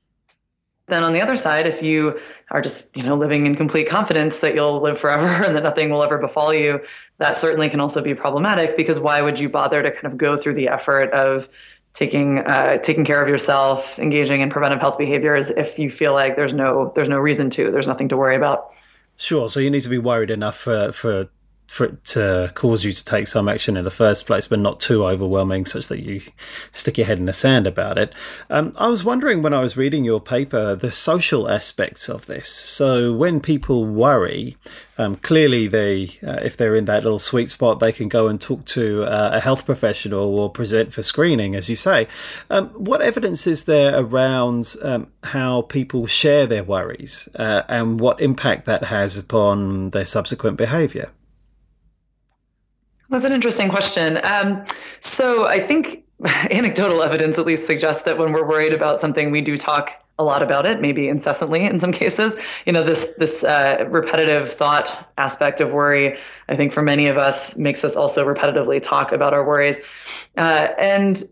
then 0.90 1.04
on 1.04 1.12
the 1.12 1.20
other 1.20 1.36
side, 1.36 1.66
if 1.66 1.82
you 1.82 2.20
are 2.50 2.60
just 2.60 2.94
you 2.96 3.02
know 3.02 3.16
living 3.16 3.46
in 3.46 3.54
complete 3.54 3.88
confidence 3.88 4.38
that 4.38 4.54
you'll 4.54 4.80
live 4.80 4.98
forever 4.98 5.26
and 5.44 5.54
that 5.56 5.62
nothing 5.62 5.90
will 5.90 6.02
ever 6.02 6.18
befall 6.18 6.52
you, 6.52 6.80
that 7.18 7.36
certainly 7.36 7.68
can 7.68 7.80
also 7.80 8.02
be 8.02 8.14
problematic 8.14 8.76
because 8.76 9.00
why 9.00 9.22
would 9.22 9.38
you 9.38 9.48
bother 9.48 9.82
to 9.82 9.90
kind 9.90 10.06
of 10.06 10.18
go 10.18 10.36
through 10.36 10.54
the 10.54 10.68
effort 10.68 11.10
of 11.12 11.48
taking 11.92 12.38
uh, 12.38 12.78
taking 12.78 13.04
care 13.04 13.22
of 13.22 13.28
yourself, 13.28 13.98
engaging 13.98 14.40
in 14.40 14.50
preventive 14.50 14.80
health 14.80 14.98
behaviors 14.98 15.50
if 15.50 15.78
you 15.78 15.90
feel 15.90 16.12
like 16.12 16.36
there's 16.36 16.54
no 16.54 16.92
there's 16.94 17.08
no 17.08 17.18
reason 17.18 17.50
to, 17.50 17.70
there's 17.70 17.86
nothing 17.86 18.08
to 18.08 18.16
worry 18.16 18.36
about. 18.36 18.70
Sure. 19.16 19.48
So 19.48 19.60
you 19.60 19.70
need 19.70 19.82
to 19.82 19.88
be 19.88 19.98
worried 19.98 20.30
enough 20.30 20.56
for 20.56 20.92
for 20.92 21.28
for 21.70 21.86
it 21.86 22.04
to 22.04 22.50
cause 22.54 22.84
you 22.84 22.92
to 22.92 23.04
take 23.04 23.26
some 23.26 23.48
action 23.48 23.76
in 23.76 23.84
the 23.84 23.90
first 23.90 24.26
place, 24.26 24.46
but 24.48 24.58
not 24.58 24.80
too 24.80 25.04
overwhelming 25.04 25.64
such 25.64 25.88
that 25.88 26.00
you 26.00 26.20
stick 26.72 26.98
your 26.98 27.06
head 27.06 27.18
in 27.18 27.26
the 27.26 27.32
sand 27.32 27.66
about 27.66 27.98
it. 27.98 28.14
Um, 28.48 28.72
I 28.76 28.88
was 28.88 29.04
wondering 29.04 29.42
when 29.42 29.54
I 29.54 29.60
was 29.60 29.76
reading 29.76 30.04
your 30.04 30.20
paper 30.20 30.74
the 30.74 30.90
social 30.90 31.48
aspects 31.48 32.08
of 32.08 32.26
this. 32.26 32.48
So 32.48 33.12
when 33.12 33.40
people 33.40 33.86
worry, 33.86 34.56
Um, 35.00 35.16
clearly, 35.16 35.66
they 35.66 36.18
uh, 36.22 36.40
if 36.44 36.56
they're 36.56 36.78
in 36.78 36.84
that 36.84 37.04
little 37.04 37.18
sweet 37.18 37.48
spot, 37.48 37.80
they 37.80 37.92
can 37.92 38.08
go 38.08 38.28
and 38.28 38.38
talk 38.38 38.66
to 38.66 39.04
uh, 39.04 39.30
a 39.32 39.40
health 39.40 39.64
professional 39.64 40.38
or 40.38 40.50
present 40.50 40.92
for 40.92 41.02
screening, 41.02 41.56
as 41.56 41.68
you 41.70 41.76
say. 41.76 42.06
Um, 42.50 42.68
what 42.74 43.00
evidence 43.00 43.46
is 43.46 43.64
there 43.64 43.98
around 43.98 44.76
um, 44.82 45.06
how 45.22 45.62
people 45.62 46.06
share 46.06 46.46
their 46.46 46.64
worries 46.64 47.30
uh, 47.34 47.62
and 47.66 47.98
what 47.98 48.20
impact 48.20 48.66
that 48.66 48.84
has 48.84 49.16
upon 49.16 49.90
their 49.90 50.06
subsequent 50.06 50.58
behaviour? 50.58 51.08
That's 53.10 53.24
an 53.24 53.32
interesting 53.32 53.68
question. 53.68 54.20
Um, 54.22 54.64
so 55.00 55.46
I 55.46 55.58
think 55.58 56.04
anecdotal 56.24 57.02
evidence 57.02 57.38
at 57.38 57.46
least 57.46 57.66
suggests 57.66 58.04
that 58.04 58.18
when 58.18 58.32
we're 58.32 58.46
worried 58.46 58.72
about 58.72 59.00
something, 59.00 59.30
we 59.30 59.40
do 59.40 59.56
talk 59.56 59.90
a 60.18 60.24
lot 60.24 60.42
about 60.42 60.66
it, 60.66 60.80
maybe 60.80 61.08
incessantly 61.08 61.64
in 61.64 61.80
some 61.80 61.92
cases. 61.92 62.36
You 62.66 62.72
know, 62.72 62.84
this 62.84 63.08
this 63.18 63.42
uh, 63.42 63.84
repetitive 63.88 64.52
thought 64.52 65.10
aspect 65.18 65.60
of 65.60 65.70
worry, 65.70 66.18
I 66.48 66.56
think 66.56 66.72
for 66.72 66.82
many 66.82 67.08
of 67.08 67.16
us 67.16 67.56
makes 67.56 67.84
us 67.84 67.96
also 67.96 68.24
repetitively 68.24 68.80
talk 68.80 69.12
about 69.12 69.34
our 69.34 69.44
worries, 69.44 69.80
uh, 70.36 70.68
and 70.78 71.24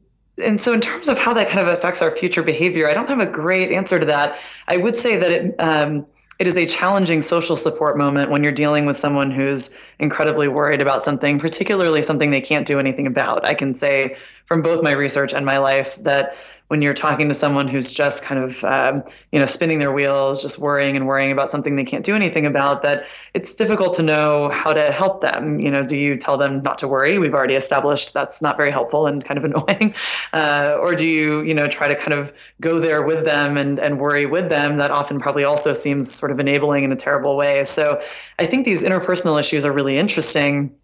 and 0.42 0.60
so 0.60 0.72
in 0.72 0.80
terms 0.80 1.08
of 1.08 1.18
how 1.18 1.34
that 1.34 1.48
kind 1.48 1.60
of 1.60 1.68
affects 1.68 2.00
our 2.00 2.10
future 2.10 2.42
behavior, 2.42 2.88
I 2.88 2.94
don't 2.94 3.08
have 3.08 3.20
a 3.20 3.26
great 3.26 3.70
answer 3.72 4.00
to 4.00 4.06
that. 4.06 4.38
I 4.66 4.78
would 4.78 4.96
say 4.96 5.16
that 5.16 5.30
it. 5.30 5.54
Um, 5.60 6.06
it 6.38 6.46
is 6.46 6.56
a 6.56 6.66
challenging 6.66 7.20
social 7.20 7.56
support 7.56 7.98
moment 7.98 8.30
when 8.30 8.42
you're 8.42 8.52
dealing 8.52 8.86
with 8.86 8.96
someone 8.96 9.30
who's 9.30 9.70
incredibly 9.98 10.46
worried 10.46 10.80
about 10.80 11.02
something, 11.02 11.38
particularly 11.38 12.00
something 12.00 12.30
they 12.30 12.40
can't 12.40 12.66
do 12.66 12.78
anything 12.78 13.06
about. 13.06 13.44
I 13.44 13.54
can 13.54 13.74
say 13.74 14.16
from 14.46 14.62
both 14.62 14.82
my 14.82 14.92
research 14.92 15.34
and 15.34 15.44
my 15.44 15.58
life 15.58 15.98
that 16.02 16.36
when 16.68 16.82
you're 16.82 16.94
talking 16.94 17.28
to 17.28 17.34
someone 17.34 17.66
who's 17.66 17.92
just 17.92 18.22
kind 18.22 18.42
of 18.42 18.62
um, 18.64 19.02
you 19.32 19.38
know 19.38 19.46
spinning 19.46 19.78
their 19.78 19.92
wheels 19.92 20.40
just 20.40 20.58
worrying 20.58 20.96
and 20.96 21.06
worrying 21.06 21.32
about 21.32 21.50
something 21.50 21.76
they 21.76 21.84
can't 21.84 22.04
do 22.04 22.14
anything 22.14 22.46
about 22.46 22.82
that 22.82 23.06
it's 23.34 23.54
difficult 23.54 23.94
to 23.94 24.02
know 24.02 24.48
how 24.50 24.72
to 24.72 24.92
help 24.92 25.20
them. 25.20 25.60
You 25.60 25.70
know 25.70 25.82
do 25.82 25.96
you 25.96 26.16
tell 26.16 26.36
them 26.38 26.62
not 26.62 26.78
to 26.78 26.88
worry? 26.88 27.18
We've 27.18 27.34
already 27.34 27.54
established 27.54 28.14
that's 28.14 28.40
not 28.40 28.56
very 28.56 28.70
helpful 28.70 29.06
and 29.06 29.24
kind 29.24 29.38
of 29.38 29.44
annoying. 29.48 29.94
Uh, 30.32 30.76
or 30.80 30.94
do 30.94 31.06
you 31.06 31.42
you 31.42 31.54
know 31.54 31.68
try 31.68 31.88
to 31.88 31.96
kind 31.96 32.12
of 32.12 32.32
go 32.60 32.78
there 32.78 33.02
with 33.02 33.24
them 33.24 33.56
and, 33.56 33.78
and 33.78 33.98
worry 33.98 34.26
with 34.26 34.48
them? 34.48 34.76
That 34.76 34.90
often 34.90 35.18
probably 35.18 35.44
also 35.44 35.72
seems 35.72 36.12
sort 36.12 36.30
of 36.30 36.38
enabling 36.38 36.84
in 36.84 36.92
a 36.92 36.96
terrible 36.96 37.36
way. 37.36 37.64
So 37.64 38.00
i 38.38 38.46
think 38.46 38.64
these 38.64 38.82
interpersonal 38.82 39.38
issues 39.38 39.64
are 39.64 39.72
really 39.72 39.98
interesting 39.98 40.74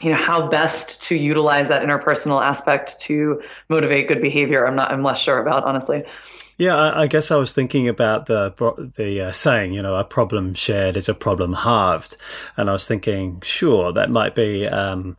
you 0.00 0.10
know 0.10 0.16
how 0.16 0.48
best 0.48 1.00
to 1.02 1.14
utilize 1.14 1.68
that 1.68 1.82
interpersonal 1.82 2.42
aspect 2.42 3.00
to 3.00 3.40
motivate 3.68 4.08
good 4.08 4.20
behavior 4.20 4.66
i'm 4.66 4.74
not 4.74 4.90
i'm 4.90 5.02
less 5.02 5.18
sure 5.18 5.38
about 5.38 5.64
honestly. 5.64 6.04
Yeah 6.58 6.76
i, 6.76 7.02
I 7.02 7.06
guess 7.06 7.30
i 7.30 7.36
was 7.36 7.52
thinking 7.52 7.88
about 7.88 8.26
the 8.26 8.52
the 8.96 9.20
uh, 9.28 9.32
saying 9.32 9.72
you 9.72 9.82
know 9.82 9.94
a 9.94 10.04
problem 10.04 10.54
shared 10.54 10.96
is 10.96 11.08
a 11.08 11.14
problem 11.14 11.52
halved. 11.52 12.16
And 12.56 12.68
i 12.68 12.72
was 12.72 12.86
thinking 12.86 13.40
sure 13.42 13.92
that 13.92 14.10
might 14.10 14.34
be 14.34 14.66
um, 14.66 15.16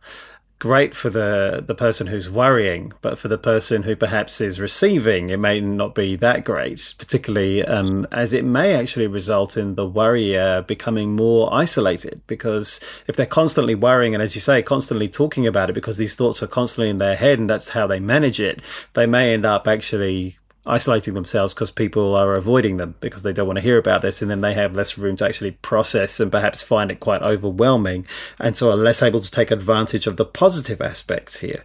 great 0.58 0.94
for 0.94 1.10
the 1.10 1.62
the 1.66 1.74
person 1.74 2.06
who's 2.06 2.30
worrying, 2.30 2.92
but 3.02 3.18
for 3.18 3.28
the 3.28 3.38
person 3.38 3.82
who 3.82 3.94
perhaps 3.94 4.40
is 4.40 4.60
receiving, 4.60 5.28
it 5.28 5.38
may 5.38 5.60
not 5.60 5.94
be 5.94 6.16
that 6.16 6.44
great. 6.44 6.94
Particularly 6.98 7.64
um, 7.64 8.06
as 8.10 8.32
it 8.32 8.44
may 8.44 8.74
actually 8.74 9.06
result 9.06 9.56
in 9.56 9.74
the 9.74 9.86
worrier 9.86 10.62
becoming 10.62 11.14
more 11.14 11.52
isolated, 11.52 12.20
because 12.26 12.80
if 13.06 13.16
they're 13.16 13.26
constantly 13.26 13.74
worrying 13.74 14.14
and, 14.14 14.22
as 14.22 14.34
you 14.34 14.40
say, 14.40 14.62
constantly 14.62 15.08
talking 15.08 15.46
about 15.46 15.70
it, 15.70 15.74
because 15.74 15.98
these 15.98 16.14
thoughts 16.14 16.42
are 16.42 16.46
constantly 16.46 16.90
in 16.90 16.98
their 16.98 17.16
head 17.16 17.38
and 17.38 17.50
that's 17.50 17.70
how 17.70 17.86
they 17.86 18.00
manage 18.00 18.40
it, 18.40 18.60
they 18.94 19.06
may 19.06 19.34
end 19.34 19.44
up 19.44 19.68
actually 19.68 20.38
isolating 20.66 21.14
themselves 21.14 21.54
because 21.54 21.70
people 21.70 22.14
are 22.14 22.34
avoiding 22.34 22.76
them 22.76 22.94
because 23.00 23.22
they 23.22 23.32
don't 23.32 23.46
want 23.46 23.56
to 23.56 23.62
hear 23.62 23.78
about 23.78 24.02
this 24.02 24.20
and 24.20 24.30
then 24.30 24.40
they 24.40 24.54
have 24.54 24.74
less 24.74 24.98
room 24.98 25.16
to 25.16 25.24
actually 25.24 25.52
process 25.52 26.20
and 26.20 26.32
perhaps 26.32 26.62
find 26.62 26.90
it 26.90 27.00
quite 27.00 27.22
overwhelming 27.22 28.06
and 28.40 28.56
so 28.56 28.70
are 28.70 28.76
less 28.76 29.02
able 29.02 29.20
to 29.20 29.30
take 29.30 29.50
advantage 29.50 30.06
of 30.06 30.16
the 30.16 30.24
positive 30.24 30.80
aspects 30.80 31.38
here 31.38 31.64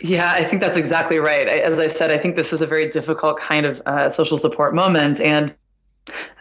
yeah, 0.00 0.32
I 0.32 0.44
think 0.44 0.60
that's 0.60 0.76
exactly 0.76 1.18
right. 1.18 1.48
As 1.48 1.78
I 1.78 1.86
said, 1.86 2.10
I 2.10 2.18
think 2.18 2.36
this 2.36 2.52
is 2.52 2.60
a 2.60 2.66
very 2.66 2.88
difficult 2.88 3.38
kind 3.40 3.64
of 3.64 3.80
uh, 3.86 4.10
social 4.10 4.36
support 4.36 4.74
moment. 4.74 5.20
And 5.20 5.54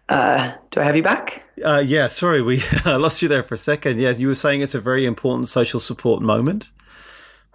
uh, 0.10 0.54
do 0.72 0.82
I 0.82 0.84
have 0.84 0.96
you 0.96 1.04
back? 1.04 1.44
Uh, 1.64 1.82
yeah, 1.86 2.08
sorry, 2.08 2.42
we 2.42 2.62
lost 2.86 3.22
you 3.22 3.30
there 3.30 3.44
for 3.44 3.56
a 3.56 3.58
second. 3.58 4.00
Yes, 4.00 4.20
you 4.20 4.28
were 4.28 4.36
saying 4.36 4.62
it's 4.62 4.76
a 4.76 4.80
very 4.80 5.06
important 5.06 5.48
social 5.48 5.80
support 5.80 6.22
moment. 6.22 6.70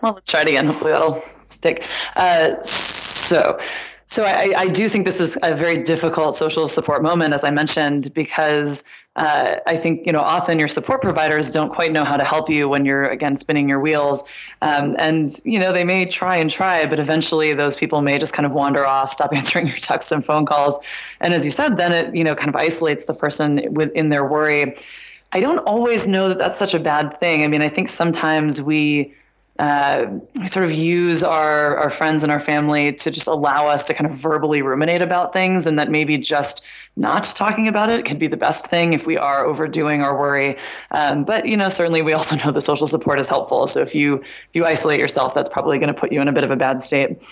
Well, 0.01 0.15
let's 0.15 0.31
try 0.31 0.41
it 0.41 0.49
again. 0.49 0.67
Hopefully 0.67 0.93
that'll 0.93 1.23
stick. 1.51 1.85
Uh, 2.17 2.63
so, 2.63 3.59
so 4.07 4.25
I, 4.25 4.53
I, 4.57 4.69
do 4.69 4.89
think 4.89 5.05
this 5.05 5.21
is 5.21 5.39
a 5.43 5.55
very 5.55 5.83
difficult 5.83 6.35
social 6.35 6.67
support 6.67 7.03
moment, 7.03 7.33
as 7.33 7.45
I 7.45 7.51
mentioned, 7.51 8.13
because 8.13 8.83
uh, 9.17 9.57
I 9.67 9.77
think 9.77 10.07
you 10.07 10.13
know 10.13 10.21
often 10.21 10.59
your 10.59 10.69
support 10.69 11.03
providers 11.03 11.51
don't 11.51 11.73
quite 11.73 11.93
know 11.93 12.05
how 12.05 12.17
to 12.17 12.25
help 12.25 12.49
you 12.49 12.69
when 12.69 12.85
you're 12.85 13.09
again 13.09 13.35
spinning 13.37 13.69
your 13.69 13.81
wheels, 13.81 14.23
um, 14.63 14.95
and 14.99 15.41
you 15.45 15.59
know 15.59 15.73
they 15.73 15.85
may 15.85 16.07
try 16.07 16.37
and 16.37 16.49
try, 16.49 16.87
but 16.87 17.01
eventually 17.01 17.53
those 17.53 17.77
people 17.77 18.03
may 18.03 18.19
just 18.19 18.33
kind 18.33 18.47
of 18.47 18.53
wander 18.53 18.87
off, 18.87 19.13
stop 19.13 19.33
answering 19.35 19.67
your 19.67 19.77
texts 19.77 20.13
and 20.13 20.25
phone 20.25 20.47
calls, 20.47 20.79
and 21.21 21.35
as 21.35 21.45
you 21.45 21.51
said, 21.51 21.77
then 21.77 21.93
it 21.93 22.15
you 22.15 22.23
know 22.23 22.37
kind 22.37 22.49
of 22.49 22.57
isolates 22.57 23.05
the 23.05 23.15
person 23.15 23.63
within 23.75 24.11
their 24.11 24.25
worry. 24.25 24.77
I 25.33 25.41
don't 25.41 25.59
always 25.59 26.09
know 26.09 26.29
that 26.29 26.39
that's 26.39 26.57
such 26.57 26.75
a 26.75 26.81
bad 26.81 27.19
thing. 27.21 27.45
I 27.45 27.49
mean, 27.49 27.63
I 27.63 27.69
think 27.69 27.89
sometimes 27.89 28.63
we 28.63 29.15
uh, 29.61 30.07
we 30.37 30.47
sort 30.47 30.65
of 30.65 30.73
use 30.73 31.23
our, 31.23 31.77
our 31.77 31.91
friends 31.91 32.23
and 32.23 32.33
our 32.33 32.41
family 32.41 32.95
to 32.95 33.11
just 33.11 33.27
allow 33.27 33.67
us 33.67 33.87
to 33.87 33.93
kind 33.93 34.11
of 34.11 34.17
verbally 34.17 34.63
ruminate 34.63 35.03
about 35.03 35.35
things 35.35 35.67
and 35.67 35.79
that 35.79 35.91
maybe 35.91 36.17
just 36.17 36.63
not 36.97 37.25
talking 37.25 37.69
about 37.69 37.91
it 37.91 38.07
could 38.07 38.19
be 38.19 38.27
the 38.27 38.39
best 38.39 38.69
thing 38.69 38.95
if 38.95 39.07
we 39.07 39.19
are 39.19 39.45
overdoing 39.45 40.01
our 40.01 40.19
worry. 40.19 40.57
Um, 40.93 41.25
but 41.25 41.47
you 41.47 41.59
know 41.59 41.69
certainly 41.69 42.01
we 42.01 42.15
also 42.15 42.37
know 42.45 42.53
the 42.53 42.63
social 42.63 42.87
support 42.87 43.21
is 43.21 43.29
helpful. 43.29 43.67
So 43.67 43.83
if 43.83 43.95
you 43.95 44.15
if 44.15 44.55
you 44.55 44.65
isolate 44.65 44.99
yourself 44.99 45.35
that's 45.35 45.51
probably 45.51 45.79
going 45.79 45.93
to 45.93 46.01
put 46.01 46.11
you 46.11 46.23
in 46.23 46.29
a 46.29 46.33
bit 46.33 46.43
of 46.43 46.51
a 46.51 46.57
bad 46.57 46.83
state. 46.83 47.23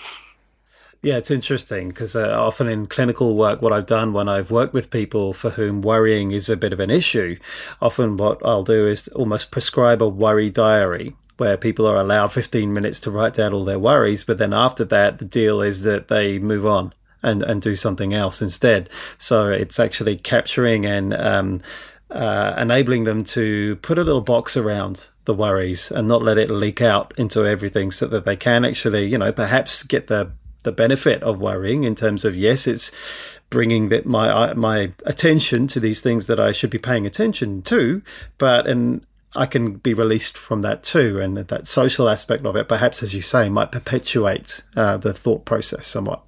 Yeah, 1.01 1.17
it's 1.17 1.31
interesting 1.31 1.87
because 1.89 2.15
uh, 2.15 2.39
often 2.39 2.67
in 2.67 2.85
clinical 2.85 3.35
work, 3.35 3.59
what 3.59 3.73
I've 3.73 3.87
done 3.87 4.13
when 4.13 4.29
I've 4.29 4.51
worked 4.51 4.73
with 4.75 4.91
people 4.91 5.33
for 5.33 5.51
whom 5.51 5.81
worrying 5.81 6.29
is 6.29 6.47
a 6.47 6.57
bit 6.57 6.73
of 6.73 6.79
an 6.79 6.91
issue, 6.91 7.37
often 7.81 8.17
what 8.17 8.39
I'll 8.45 8.65
do 8.65 8.85
is 8.85 9.07
almost 9.09 9.49
prescribe 9.49 10.03
a 10.03 10.09
worry 10.09 10.51
diary 10.51 11.15
where 11.39 11.57
people 11.57 11.87
are 11.87 11.97
allowed 11.97 12.31
15 12.31 12.71
minutes 12.71 12.99
to 13.01 13.11
write 13.11 13.33
down 13.33 13.53
all 13.53 13.65
their 13.65 13.79
worries, 13.79 14.23
but 14.23 14.37
then 14.37 14.53
after 14.53 14.85
that, 14.85 15.19
the 15.19 15.25
deal 15.25 15.61
is 15.61 15.83
that 15.83 16.07
they 16.07 16.39
move 16.39 16.65
on 16.65 16.93
and, 17.23 17.43
and 17.43 17.61
do 17.61 17.75
something 17.75 18.13
else 18.13 18.41
instead. 18.41 18.89
So 19.17 19.49
it's 19.49 19.79
actually 19.79 20.17
capturing 20.17 20.85
and 20.85 21.13
um, 21.13 21.61
uh, 22.09 22.55
enabling 22.57 23.03
them 23.03 23.23
to 23.23 23.77
put 23.77 23.97
a 23.97 24.03
little 24.03 24.21
box 24.21 24.57
around 24.57 25.07
the 25.25 25.33
worries 25.33 25.91
and 25.91 26.07
not 26.07 26.23
let 26.23 26.37
it 26.37 26.49
leak 26.49 26.81
out 26.81 27.13
into 27.17 27.45
everything 27.45 27.91
so 27.91 28.07
that 28.07 28.25
they 28.25 28.35
can 28.35 28.65
actually, 28.65 29.05
you 29.05 29.17
know, 29.17 29.31
perhaps 29.31 29.83
get 29.83 30.07
the 30.07 30.31
the 30.63 30.71
benefit 30.73 31.23
of 31.23 31.39
worrying 31.39 31.85
in 31.85 31.95
terms 31.95 32.25
of 32.25 32.35
yes, 32.35 32.67
it's 32.67 32.91
bringing 33.49 33.89
that 33.89 34.05
my 34.05 34.53
my 34.53 34.91
attention 35.05 35.67
to 35.67 35.79
these 35.79 36.01
things 36.01 36.27
that 36.27 36.39
I 36.39 36.51
should 36.51 36.69
be 36.69 36.77
paying 36.77 37.05
attention 37.05 37.61
to, 37.63 38.01
but 38.37 38.67
and 38.67 39.05
I 39.35 39.45
can 39.45 39.73
be 39.73 39.93
released 39.93 40.37
from 40.37 40.61
that 40.63 40.83
too. 40.83 41.19
And 41.19 41.37
that 41.37 41.67
social 41.67 42.09
aspect 42.09 42.45
of 42.45 42.55
it, 42.55 42.67
perhaps, 42.67 43.03
as 43.03 43.13
you 43.13 43.21
say, 43.21 43.49
might 43.49 43.71
perpetuate 43.71 44.63
uh, 44.75 44.97
the 44.97 45.13
thought 45.13 45.45
process 45.45 45.87
somewhat. 45.87 46.23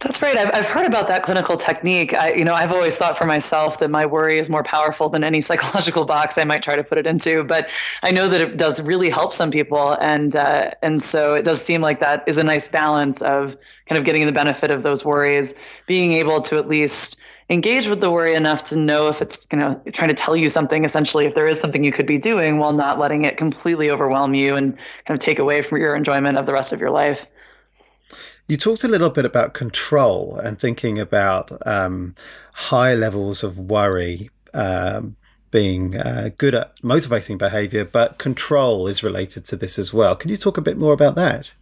That's 0.00 0.22
right. 0.22 0.36
I've, 0.36 0.54
I've 0.54 0.68
heard 0.68 0.86
about 0.86 1.08
that 1.08 1.24
clinical 1.24 1.56
technique. 1.56 2.14
I, 2.14 2.32
you 2.32 2.44
know, 2.44 2.54
I've 2.54 2.70
always 2.70 2.96
thought 2.96 3.18
for 3.18 3.24
myself 3.24 3.80
that 3.80 3.90
my 3.90 4.06
worry 4.06 4.38
is 4.38 4.48
more 4.48 4.62
powerful 4.62 5.08
than 5.08 5.24
any 5.24 5.40
psychological 5.48 6.04
box 6.04 6.38
I 6.38 6.44
might 6.44 6.62
try 6.62 6.76
to 6.76 6.84
put 6.84 6.98
it 6.98 7.06
into. 7.06 7.42
But 7.42 7.68
I 8.02 8.12
know 8.12 8.28
that 8.28 8.40
it 8.40 8.56
does 8.56 8.80
really 8.80 9.10
help 9.10 9.32
some 9.32 9.50
people, 9.50 9.96
and 10.00 10.36
uh, 10.36 10.70
and 10.82 11.02
so 11.02 11.34
it 11.34 11.42
does 11.42 11.60
seem 11.60 11.80
like 11.80 11.98
that 11.98 12.22
is 12.28 12.38
a 12.38 12.44
nice 12.44 12.68
balance 12.68 13.22
of 13.22 13.56
kind 13.86 13.98
of 13.98 14.04
getting 14.04 14.24
the 14.26 14.32
benefit 14.32 14.70
of 14.70 14.84
those 14.84 15.04
worries, 15.04 15.52
being 15.86 16.12
able 16.12 16.40
to 16.42 16.58
at 16.58 16.68
least 16.68 17.16
engage 17.50 17.86
with 17.86 18.00
the 18.00 18.10
worry 18.10 18.34
enough 18.34 18.62
to 18.62 18.76
know 18.76 19.08
if 19.08 19.22
it's 19.22 19.46
you 19.52 19.58
know 19.58 19.80
trying 19.92 20.08
to 20.08 20.14
tell 20.14 20.36
you 20.36 20.48
something 20.48 20.84
essentially 20.84 21.24
if 21.24 21.34
there 21.34 21.46
is 21.46 21.58
something 21.58 21.82
you 21.82 21.92
could 21.92 22.06
be 22.06 22.18
doing 22.18 22.58
while 22.58 22.72
not 22.72 22.98
letting 22.98 23.24
it 23.24 23.36
completely 23.36 23.90
overwhelm 23.90 24.34
you 24.34 24.54
and 24.56 24.76
kind 25.06 25.16
of 25.16 25.18
take 25.18 25.38
away 25.38 25.62
from 25.62 25.78
your 25.78 25.94
enjoyment 25.96 26.36
of 26.38 26.46
the 26.46 26.52
rest 26.52 26.72
of 26.72 26.80
your 26.80 26.90
life 26.90 27.26
you 28.46 28.56
talked 28.56 28.84
a 28.84 28.88
little 28.88 29.10
bit 29.10 29.24
about 29.24 29.52
control 29.52 30.36
and 30.36 30.58
thinking 30.58 30.98
about 30.98 31.50
um, 31.66 32.14
high 32.52 32.94
levels 32.94 33.44
of 33.44 33.58
worry 33.58 34.30
um, 34.54 35.16
being 35.50 35.96
uh, 35.96 36.30
good 36.36 36.54
at 36.54 36.72
motivating 36.82 37.38
behavior, 37.38 37.84
but 37.84 38.18
control 38.18 38.86
is 38.86 39.02
related 39.02 39.44
to 39.46 39.56
this 39.56 39.78
as 39.78 39.92
well. 39.92 40.14
Can 40.14 40.30
you 40.30 40.36
talk 40.36 40.58
a 40.58 40.62
bit 40.62 40.76
more 40.76 40.92
about 40.92 41.14
that? 41.14 41.54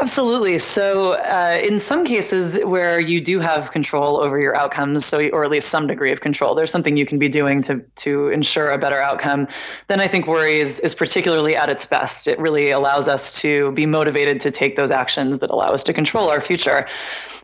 Absolutely. 0.00 0.58
So, 0.58 1.12
uh, 1.14 1.60
in 1.62 1.80
some 1.80 2.04
cases 2.04 2.58
where 2.64 3.00
you 3.00 3.20
do 3.20 3.40
have 3.40 3.72
control 3.72 4.18
over 4.18 4.38
your 4.38 4.54
outcomes, 4.54 5.04
so 5.04 5.28
or 5.30 5.44
at 5.44 5.50
least 5.50 5.70
some 5.70 5.86
degree 5.86 6.12
of 6.12 6.20
control, 6.20 6.54
there's 6.54 6.70
something 6.70 6.96
you 6.96 7.06
can 7.06 7.18
be 7.18 7.28
doing 7.28 7.62
to 7.62 7.80
to 7.96 8.28
ensure 8.28 8.70
a 8.70 8.78
better 8.78 9.00
outcome. 9.00 9.48
Then 9.88 10.00
I 10.00 10.06
think 10.06 10.26
worry 10.26 10.60
is 10.60 10.78
is 10.80 10.94
particularly 10.94 11.56
at 11.56 11.70
its 11.70 11.86
best. 11.86 12.28
It 12.28 12.38
really 12.38 12.70
allows 12.70 13.08
us 13.08 13.40
to 13.40 13.72
be 13.72 13.86
motivated 13.86 14.40
to 14.42 14.50
take 14.50 14.76
those 14.76 14.90
actions 14.90 15.38
that 15.38 15.50
allow 15.50 15.68
us 15.68 15.82
to 15.84 15.92
control 15.92 16.28
our 16.28 16.40
future. 16.40 16.86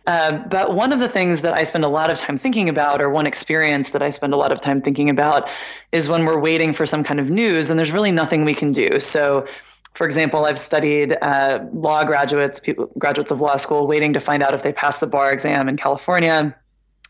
Uh, 0.07 0.33
but 0.49 0.75
one 0.75 0.93
of 0.93 1.01
the 1.01 1.09
things 1.09 1.41
that 1.41 1.55
I 1.55 1.65
spend 1.65 1.85
a 1.85 1.89
lot 1.89 2.11
of 2.11 2.19
time 2.19 2.39
thinking 2.39 2.69
about, 2.69 3.01
or 3.01 3.09
one 3.11 3.27
experience 3.27 3.91
that 3.91 4.03
I 4.03 4.11
spend 4.11 4.35
a 4.35 4.37
lot 4.37 4.53
of 4.53 4.61
time 4.61 4.83
thinking 4.83 5.09
about, 5.09 5.49
is 5.93 6.09
when 6.09 6.25
we're 6.25 6.41
waiting 6.41 6.75
for 6.75 6.87
some 6.87 7.03
kind 7.03 7.19
of 7.19 7.31
news 7.31 7.71
and 7.71 7.79
there's 7.79 7.93
really 7.93 8.13
nothing 8.13 8.45
we 8.45 8.55
can 8.55 8.73
do. 8.73 9.01
So 9.01 9.47
for 9.95 10.07
example, 10.07 10.45
I've 10.45 10.59
studied 10.59 11.17
uh, 11.23 11.65
law 11.73 12.05
graduates, 12.05 12.59
people, 12.59 12.91
graduates 12.99 13.31
of 13.31 13.41
law 13.41 13.57
school, 13.57 13.87
waiting 13.87 14.13
to 14.13 14.21
find 14.21 14.43
out 14.43 14.53
if 14.53 14.63
they 14.63 14.73
pass 14.73 14.99
the 14.99 15.07
bar 15.07 15.33
exam 15.33 15.69
in 15.69 15.77
California. 15.77 16.55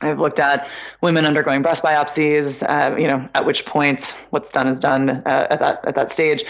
I've 0.03 0.21
looked 0.21 0.39
at 0.39 0.69
women 1.01 1.25
undergoing 1.25 1.63
breast 1.63 1.83
biopsies. 1.83 2.63
Uh, 2.69 2.95
you 2.97 3.07
know, 3.07 3.27
at 3.35 3.47
which 3.47 3.65
point 3.65 4.15
what's 4.31 4.51
done 4.51 4.69
is 4.69 4.81
done 4.81 5.11
uh, 5.11 5.47
at 5.51 5.61
that 5.61 5.81
at 5.87 5.95
that 5.95 6.11
stage. 6.11 6.45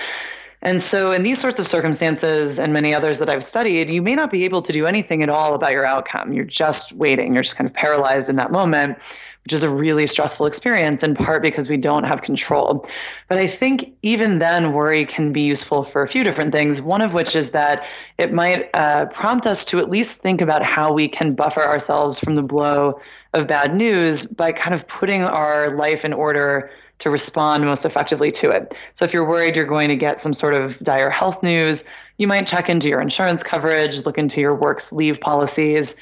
And 0.65 0.81
so, 0.81 1.13
in 1.13 1.23
these 1.23 1.39
sorts 1.39 1.61
of 1.61 1.67
circumstances 1.67 2.59
and 2.59 2.73
many 2.73 2.95
others 2.95 3.19
that 3.19 3.29
I've 3.29 3.45
studied, 3.45 3.91
you 3.91 4.01
may 4.01 4.15
not 4.15 4.31
be 4.31 4.45
able 4.45 4.63
to 4.63 4.73
do 4.73 4.87
anything 4.87 5.23
at 5.23 5.29
all 5.29 5.55
about 5.55 5.73
your 5.73 5.85
outcome. 5.85 6.33
You're 6.33 6.45
just 6.45 6.93
waiting. 6.93 7.35
You're 7.35 7.43
just 7.43 7.57
kind 7.57 7.69
of 7.69 7.75
paralyzed 7.75 8.29
in 8.29 8.37
that 8.37 8.51
moment 8.51 8.99
which 9.45 9.53
is 9.53 9.63
a 9.63 9.69
really 9.69 10.07
stressful 10.07 10.47
experience 10.47 11.03
in 11.03 11.15
part 11.15 11.43
because 11.43 11.69
we 11.69 11.77
don't 11.77 12.05
have 12.05 12.23
control. 12.23 12.89
But 13.29 13.37
I 13.37 13.47
think 13.47 13.95
even 14.03 14.39
then, 14.39 14.73
worry 14.73 15.05
can 15.05 15.33
be 15.33 15.43
useful 15.43 15.85
for 15.85 16.03
a 16.03 16.09
few 16.09 16.25
different 16.25 16.51
things. 16.51 16.81
One 16.81 17.03
of 17.03 17.13
which 17.13 17.37
is 17.37 17.51
that 17.51 17.87
it 18.17 18.33
might 18.33 18.71
uh, 18.73 19.07
prompt 19.07 19.47
us 19.47 19.65
to 19.67 19.79
at 19.81 19.91
least 19.91 20.17
think 20.17 20.41
about 20.41 20.63
how 20.63 20.93
we 20.93 21.09
can 21.09 21.35
buffer 21.35 21.63
ourselves 21.63 22.19
from 22.19 22.37
the 22.37 22.43
blow 22.43 22.99
of 23.35 23.47
bad 23.47 23.75
news 23.77 24.25
by 24.25 24.51
kind 24.51 24.73
of 24.73 24.89
putting 24.89 25.23
our 25.25 25.77
life 25.77 26.07
in 26.07 26.15
order 26.15 26.71
to 27.05 27.11
respond 27.11 27.67
most 27.67 27.85
effectively 27.85 28.31
to 28.31 28.51
it. 28.51 28.75
So 28.95 29.05
if 29.05 29.13
you're 29.13 29.29
worried 29.29 29.55
you're 29.55 29.67
going 29.67 29.91
to 29.91 29.97
get 29.97 30.21
some 30.21 30.33
sort 30.33 30.55
of 30.55 30.79
dire 30.79 31.11
health 31.11 31.43
news, 31.43 31.85
you 32.17 32.27
might 32.27 32.47
check 32.47 32.71
into 32.71 32.89
your 32.89 33.03
insurance 33.03 33.43
coverage, 33.43 34.07
look 34.07 34.17
into 34.17 34.41
your 34.41 34.55
work's 34.55 34.91
leave 34.91 35.21
policies, 35.21 35.95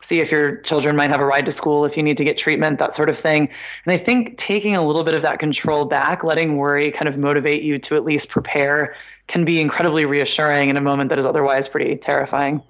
see 0.00 0.20
if 0.20 0.30
your 0.30 0.58
children 0.58 0.94
might 0.94 1.10
have 1.10 1.18
a 1.18 1.24
ride 1.24 1.44
to 1.46 1.50
school, 1.50 1.84
if 1.84 1.96
you 1.96 2.04
need 2.04 2.16
to 2.18 2.24
get 2.24 2.38
treatment, 2.38 2.78
that 2.78 2.94
sort 2.94 3.08
of 3.08 3.18
thing. 3.18 3.48
And 3.84 3.92
I 3.92 3.98
think 3.98 4.38
taking 4.38 4.76
a 4.76 4.86
little 4.86 5.02
bit 5.02 5.14
of 5.14 5.22
that 5.22 5.40
control 5.40 5.86
back, 5.86 6.22
letting 6.22 6.56
worry 6.56 6.92
kind 6.92 7.08
of 7.08 7.18
motivate 7.18 7.64
you 7.64 7.80
to 7.80 7.96
at 7.96 8.04
least 8.04 8.28
prepare, 8.28 8.94
can 9.26 9.44
be 9.44 9.60
incredibly 9.60 10.04
reassuring 10.04 10.68
in 10.68 10.76
a 10.76 10.80
moment 10.80 11.08
that 11.08 11.18
is 11.18 11.26
otherwise 11.26 11.68
pretty 11.68 11.96
terrifying. 11.96 12.62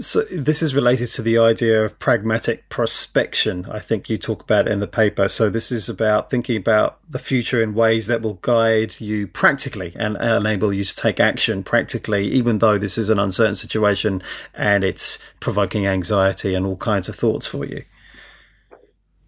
So 0.00 0.22
this 0.22 0.60
is 0.60 0.74
related 0.74 1.06
to 1.06 1.22
the 1.22 1.38
idea 1.38 1.84
of 1.84 2.00
pragmatic 2.00 2.68
prospection. 2.68 3.64
I 3.70 3.78
think 3.78 4.10
you 4.10 4.18
talk 4.18 4.42
about 4.42 4.66
in 4.66 4.80
the 4.80 4.88
paper. 4.88 5.28
So 5.28 5.48
this 5.48 5.70
is 5.70 5.88
about 5.88 6.30
thinking 6.30 6.56
about 6.56 6.98
the 7.08 7.20
future 7.20 7.62
in 7.62 7.74
ways 7.74 8.08
that 8.08 8.20
will 8.20 8.34
guide 8.34 9.00
you 9.00 9.28
practically 9.28 9.92
and 9.94 10.16
enable 10.16 10.72
you 10.72 10.82
to 10.82 10.96
take 10.96 11.20
action 11.20 11.62
practically, 11.62 12.26
even 12.26 12.58
though 12.58 12.76
this 12.76 12.98
is 12.98 13.08
an 13.08 13.20
uncertain 13.20 13.54
situation 13.54 14.20
and 14.52 14.82
it's 14.82 15.20
provoking 15.38 15.86
anxiety 15.86 16.54
and 16.54 16.66
all 16.66 16.76
kinds 16.76 17.08
of 17.08 17.14
thoughts 17.14 17.46
for 17.46 17.64
you. 17.64 17.84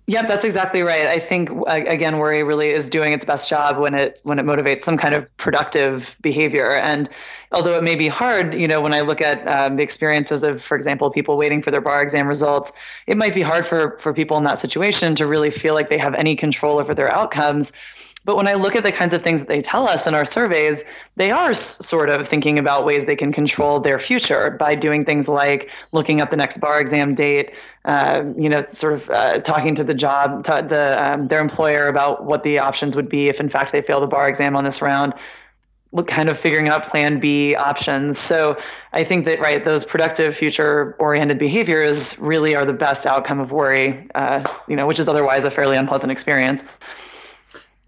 Yep, 0.09 0.29
that's 0.29 0.45
exactly 0.45 0.83
right. 0.83 1.07
I 1.09 1.19
think 1.19 1.51
again, 1.67 2.19
worry 2.19 2.45
really 2.45 2.69
is 2.71 2.89
doing 2.89 3.13
its 3.13 3.25
best 3.25 3.49
job 3.49 3.79
when 3.79 3.93
it 3.93 4.21
when 4.23 4.39
it 4.39 4.45
motivates 4.47 4.83
some 4.83 4.97
kind 4.97 5.17
of 5.17 5.37
productive 5.37 6.17
behavior. 6.21 6.77
And 6.77 7.09
although 7.51 7.77
it 7.77 7.83
may 7.83 7.97
be 7.97 8.07
hard, 8.07 8.55
you 8.55 8.69
know, 8.69 8.81
when 8.81 8.93
I 8.95 9.01
look 9.01 9.21
at 9.21 9.47
um, 9.49 9.75
the 9.75 9.83
experiences 9.83 10.45
of, 10.45 10.63
for 10.63 10.77
example, 10.77 11.11
people 11.11 11.37
waiting 11.37 11.61
for 11.61 11.73
their 11.73 11.81
bar 11.81 12.03
exam 12.03 12.29
results, 12.29 12.71
it 13.09 13.17
might 13.17 13.35
be 13.35 13.43
hard 13.43 13.67
for 13.67 13.99
for 13.99 14.15
people 14.15 14.37
in 14.39 14.45
that 14.45 14.61
situation 14.61 15.17
to 15.17 15.27
really 15.27 15.51
feel 15.51 15.75
like 15.75 15.89
they 15.89 15.99
have 15.99 16.15
any 16.15 16.37
control 16.37 16.79
over 16.79 16.95
their 16.95 17.11
outcomes. 17.11 17.73
But 18.27 18.37
when 18.37 18.49
I 18.49 18.55
look 18.55 18.75
at 18.75 18.83
the 18.83 18.91
kinds 18.91 19.13
of 19.13 19.23
things 19.23 19.39
that 19.39 19.47
they 19.47 19.63
tell 19.63 19.87
us 19.87 20.05
in 20.05 20.13
our 20.13 20.27
surveys, 20.27 20.83
they 21.15 21.31
are 21.31 21.55
sort 21.55 22.11
of 22.11 22.27
thinking 22.27 22.59
about 22.59 22.85
ways 22.85 23.05
they 23.05 23.15
can 23.15 23.33
control 23.33 23.79
their 23.79 24.01
future 24.01 24.51
by 24.51 24.75
doing 24.75 25.05
things 25.05 25.29
like 25.29 25.71
looking 25.93 26.21
up 26.21 26.33
the 26.33 26.37
next 26.37 26.59
bar 26.59 26.81
exam 26.81 27.15
date, 27.15 27.53
uh, 27.85 28.25
you 28.37 28.49
know, 28.49 28.67
sort 28.67 28.95
of 28.95 29.09
uh, 29.11 29.39
talking 29.39 29.77
to 29.77 29.85
the 29.85 29.95
job, 29.95 30.43
to 30.43 30.67
the 30.69 31.01
um, 31.01 31.29
their 31.29 31.41
employer 31.41 31.87
about 31.87 32.25
what 32.25 32.43
the 32.43 32.59
options 32.59 32.97
would 32.97 33.09
be 33.09 33.29
if, 33.29 33.39
in 33.39 33.49
fact, 33.49 33.71
they 33.71 33.81
fail 33.81 34.01
the 34.01 34.09
bar 34.09 34.29
exam 34.29 34.57
on 34.57 34.65
this 34.65 34.83
round. 34.83 35.15
Look, 35.93 36.09
kind 36.09 36.29
of 36.29 36.37
figuring 36.37 36.69
out 36.69 36.83
Plan 36.83 37.21
B 37.21 37.55
options. 37.55 38.19
So 38.19 38.59
I 38.93 39.05
think 39.05 39.25
that 39.27 39.39
right, 39.39 39.65
those 39.65 39.85
productive, 39.85 40.37
future-oriented 40.37 41.39
behaviors 41.39 42.19
really 42.19 42.57
are 42.57 42.67
the 42.67 42.73
best 42.73 43.07
outcome 43.07 43.39
of 43.39 43.53
worry. 43.53 44.09
Uh, 44.17 44.43
you 44.67 44.75
know, 44.75 44.89
which 44.89 44.99
is 44.99 45.07
otherwise 45.07 45.45
a 45.45 45.51
fairly 45.51 45.77
unpleasant 45.77 46.11
experience. 46.11 46.65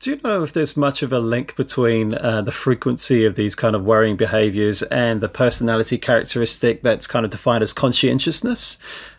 Do 0.01 0.11
you 0.11 0.21
know 0.23 0.45
if 0.45 0.53
there's 0.53 0.77
much 0.77 1.03
of 1.03 1.13
a 1.13 1.19
link 1.19 1.57
between 1.57 2.15
uh, 2.15 2.43
the 2.43 2.53
frequency 2.53 3.25
of 3.25 3.35
these 3.35 3.57
kind 3.57 3.75
of 3.75 3.85
worrying 3.85 4.17
behaviors 4.17 4.85
and 4.85 5.21
the 5.21 5.29
personality 5.29 5.99
characteristic 5.99 6.83
that's 6.83 7.09
kind 7.09 7.25
of 7.25 7.33
defined 7.33 7.65
as 7.65 7.73
conscientiousness? 7.73 8.79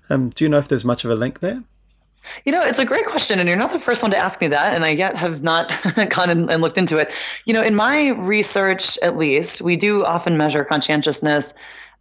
Um, 0.10 0.30
do 0.30 0.46
you 0.46 0.50
know 0.50 0.58
if 0.58 0.70
there's 0.70 0.86
much 0.86 1.04
of 1.04 1.12
a 1.12 1.16
link 1.16 1.42
there? 1.42 1.64
You 2.46 2.54
know, 2.54 2.64
it's 2.64 2.80
a 2.80 2.86
great 2.86 3.08
question, 3.08 3.40
and 3.40 3.50
you're 3.50 3.58
not 3.58 3.74
the 3.74 3.80
first 3.82 4.02
one 4.02 4.12
to 4.12 4.18
ask 4.18 4.40
me 4.40 4.48
that, 4.48 4.74
and 4.74 4.86
I 4.86 4.92
yet 4.92 5.18
have 5.18 5.44
not 5.44 5.74
gone 6.10 6.30
and, 6.30 6.50
and 6.50 6.62
looked 6.62 6.78
into 6.78 6.98
it. 6.98 7.12
You 7.46 7.54
know, 7.54 7.62
in 7.62 7.76
my 7.76 8.12
research, 8.12 8.98
at 9.02 9.18
least, 9.18 9.62
we 9.62 9.76
do 9.76 10.06
often 10.06 10.38
measure 10.38 10.64
conscientiousness, 10.64 11.54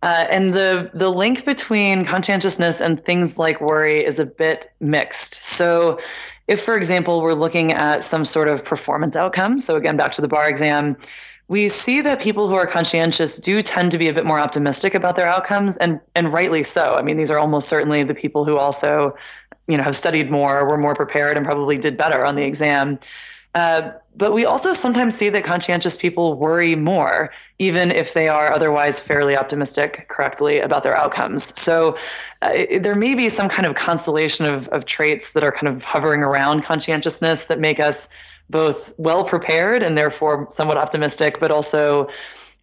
uh, 0.02 0.26
and 0.30 0.54
the 0.54 0.90
the 0.94 1.10
link 1.10 1.44
between 1.44 2.04
conscientiousness 2.04 2.80
and 2.80 3.04
things 3.04 3.38
like 3.38 3.60
worry 3.60 4.04
is 4.04 4.20
a 4.20 4.26
bit 4.26 4.70
mixed. 4.80 5.42
So, 5.42 5.98
if, 6.48 6.62
for 6.62 6.76
example, 6.76 7.20
we're 7.20 7.34
looking 7.34 7.72
at 7.72 8.02
some 8.02 8.24
sort 8.24 8.48
of 8.48 8.64
performance 8.64 9.14
outcome, 9.14 9.60
so 9.60 9.76
again, 9.76 9.96
back 9.96 10.12
to 10.12 10.22
the 10.22 10.28
bar 10.28 10.48
exam, 10.48 10.96
we 11.48 11.68
see 11.68 12.00
that 12.00 12.20
people 12.20 12.48
who 12.48 12.54
are 12.54 12.66
conscientious 12.66 13.38
do 13.38 13.62
tend 13.62 13.90
to 13.90 13.98
be 13.98 14.08
a 14.08 14.12
bit 14.12 14.26
more 14.26 14.40
optimistic 14.40 14.94
about 14.94 15.16
their 15.16 15.26
outcomes 15.26 15.76
and 15.78 16.00
and 16.14 16.32
rightly 16.32 16.62
so. 16.62 16.94
I 16.94 17.02
mean 17.02 17.16
these 17.16 17.30
are 17.30 17.38
almost 17.38 17.68
certainly 17.68 18.02
the 18.02 18.14
people 18.14 18.44
who 18.44 18.58
also 18.58 19.16
you 19.66 19.76
know 19.76 19.82
have 19.82 19.96
studied 19.96 20.30
more 20.30 20.68
were 20.68 20.76
more 20.76 20.94
prepared 20.94 21.38
and 21.38 21.46
probably 21.46 21.78
did 21.78 21.96
better 21.96 22.24
on 22.24 22.34
the 22.34 22.44
exam 22.44 22.98
uh, 23.54 23.90
but 24.16 24.32
we 24.32 24.44
also 24.44 24.72
sometimes 24.72 25.14
see 25.16 25.28
that 25.28 25.44
conscientious 25.44 25.96
people 25.96 26.34
worry 26.34 26.76
more 26.76 27.30
even 27.58 27.90
if 27.90 28.14
they 28.14 28.28
are 28.28 28.52
otherwise 28.52 29.00
fairly 29.00 29.36
optimistic 29.36 30.06
correctly 30.08 30.58
about 30.58 30.82
their 30.82 30.96
outcomes 30.96 31.58
so 31.58 31.96
uh, 32.42 32.50
it, 32.54 32.82
there 32.82 32.94
may 32.94 33.14
be 33.14 33.28
some 33.28 33.48
kind 33.48 33.66
of 33.66 33.74
constellation 33.74 34.46
of, 34.46 34.68
of 34.68 34.84
traits 34.84 35.32
that 35.32 35.42
are 35.42 35.52
kind 35.52 35.68
of 35.68 35.82
hovering 35.84 36.22
around 36.22 36.62
conscientiousness 36.62 37.46
that 37.46 37.58
make 37.58 37.80
us 37.80 38.08
both 38.50 38.92
well 38.98 39.24
prepared 39.24 39.82
and 39.82 39.96
therefore 39.96 40.46
somewhat 40.50 40.78
optimistic, 40.78 41.38
but 41.40 41.50
also, 41.50 42.08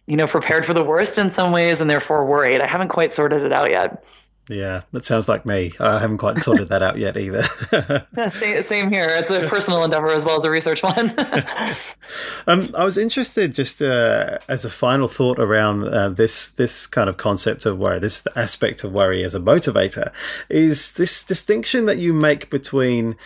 you 0.06 0.16
know, 0.16 0.26
prepared 0.26 0.66
for 0.66 0.74
the 0.74 0.82
worst 0.82 1.18
in 1.18 1.30
some 1.30 1.52
ways 1.52 1.80
and 1.80 1.88
therefore 1.88 2.24
worried. 2.26 2.60
I 2.60 2.66
haven't 2.66 2.88
quite 2.88 3.12
sorted 3.12 3.42
it 3.42 3.52
out 3.52 3.70
yet. 3.70 4.04
Yeah, 4.48 4.82
that 4.92 5.04
sounds 5.04 5.28
like 5.28 5.44
me. 5.44 5.72
I 5.80 5.98
haven't 5.98 6.18
quite 6.18 6.40
sorted 6.40 6.68
that 6.68 6.80
out 6.80 6.98
yet 6.98 7.16
either. 7.16 7.42
yeah, 8.16 8.28
same, 8.28 8.90
here. 8.90 9.08
It's 9.08 9.30
a 9.30 9.40
personal 9.48 9.82
endeavor 9.82 10.12
as 10.12 10.24
well 10.24 10.36
as 10.36 10.44
a 10.44 10.50
research 10.50 10.84
one. 10.84 11.14
um, 12.46 12.68
I 12.76 12.84
was 12.84 12.96
interested, 12.96 13.54
just 13.54 13.82
uh, 13.82 14.38
as 14.48 14.64
a 14.64 14.70
final 14.70 15.08
thought 15.08 15.40
around 15.40 15.84
uh, 15.84 16.10
this 16.10 16.48
this 16.48 16.86
kind 16.86 17.08
of 17.08 17.16
concept 17.16 17.66
of 17.66 17.78
worry, 17.78 17.98
this 17.98 18.24
aspect 18.36 18.84
of 18.84 18.92
worry 18.92 19.24
as 19.24 19.34
a 19.34 19.40
motivator, 19.40 20.12
is 20.48 20.92
this 20.92 21.24
distinction 21.24 21.86
that 21.86 21.98
you 21.98 22.12
make 22.12 22.48
between 22.48 23.16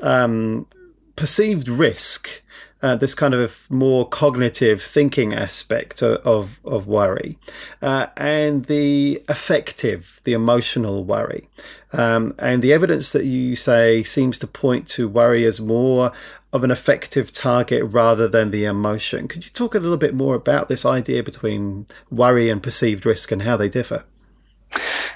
um, 0.00 0.66
perceived 1.14 1.68
risk, 1.68 2.42
uh, 2.82 2.96
this 2.96 3.14
kind 3.14 3.34
of 3.34 3.66
more 3.70 4.08
cognitive 4.08 4.82
thinking 4.82 5.34
aspect 5.34 6.02
of, 6.02 6.60
of, 6.64 6.86
worry, 6.86 7.36
uh, 7.82 8.06
and 8.16 8.64
the 8.66 9.22
affective, 9.28 10.20
the 10.24 10.32
emotional 10.32 11.04
worry. 11.04 11.48
Um, 11.92 12.34
and 12.38 12.62
the 12.62 12.72
evidence 12.72 13.12
that 13.12 13.24
you 13.24 13.56
say 13.56 14.02
seems 14.02 14.38
to 14.38 14.46
point 14.46 14.86
to 14.88 15.08
worry 15.08 15.44
as 15.44 15.60
more 15.60 16.12
of 16.52 16.64
an 16.64 16.70
effective 16.70 17.30
target 17.30 17.92
rather 17.92 18.26
than 18.26 18.50
the 18.50 18.64
emotion. 18.64 19.28
Could 19.28 19.44
you 19.44 19.50
talk 19.50 19.74
a 19.74 19.78
little 19.78 19.96
bit 19.96 20.14
more 20.14 20.34
about 20.34 20.68
this 20.68 20.84
idea 20.84 21.22
between 21.22 21.86
worry 22.10 22.48
and 22.48 22.62
perceived 22.62 23.06
risk 23.06 23.30
and 23.30 23.42
how 23.42 23.56
they 23.56 23.68
differ? 23.68 24.04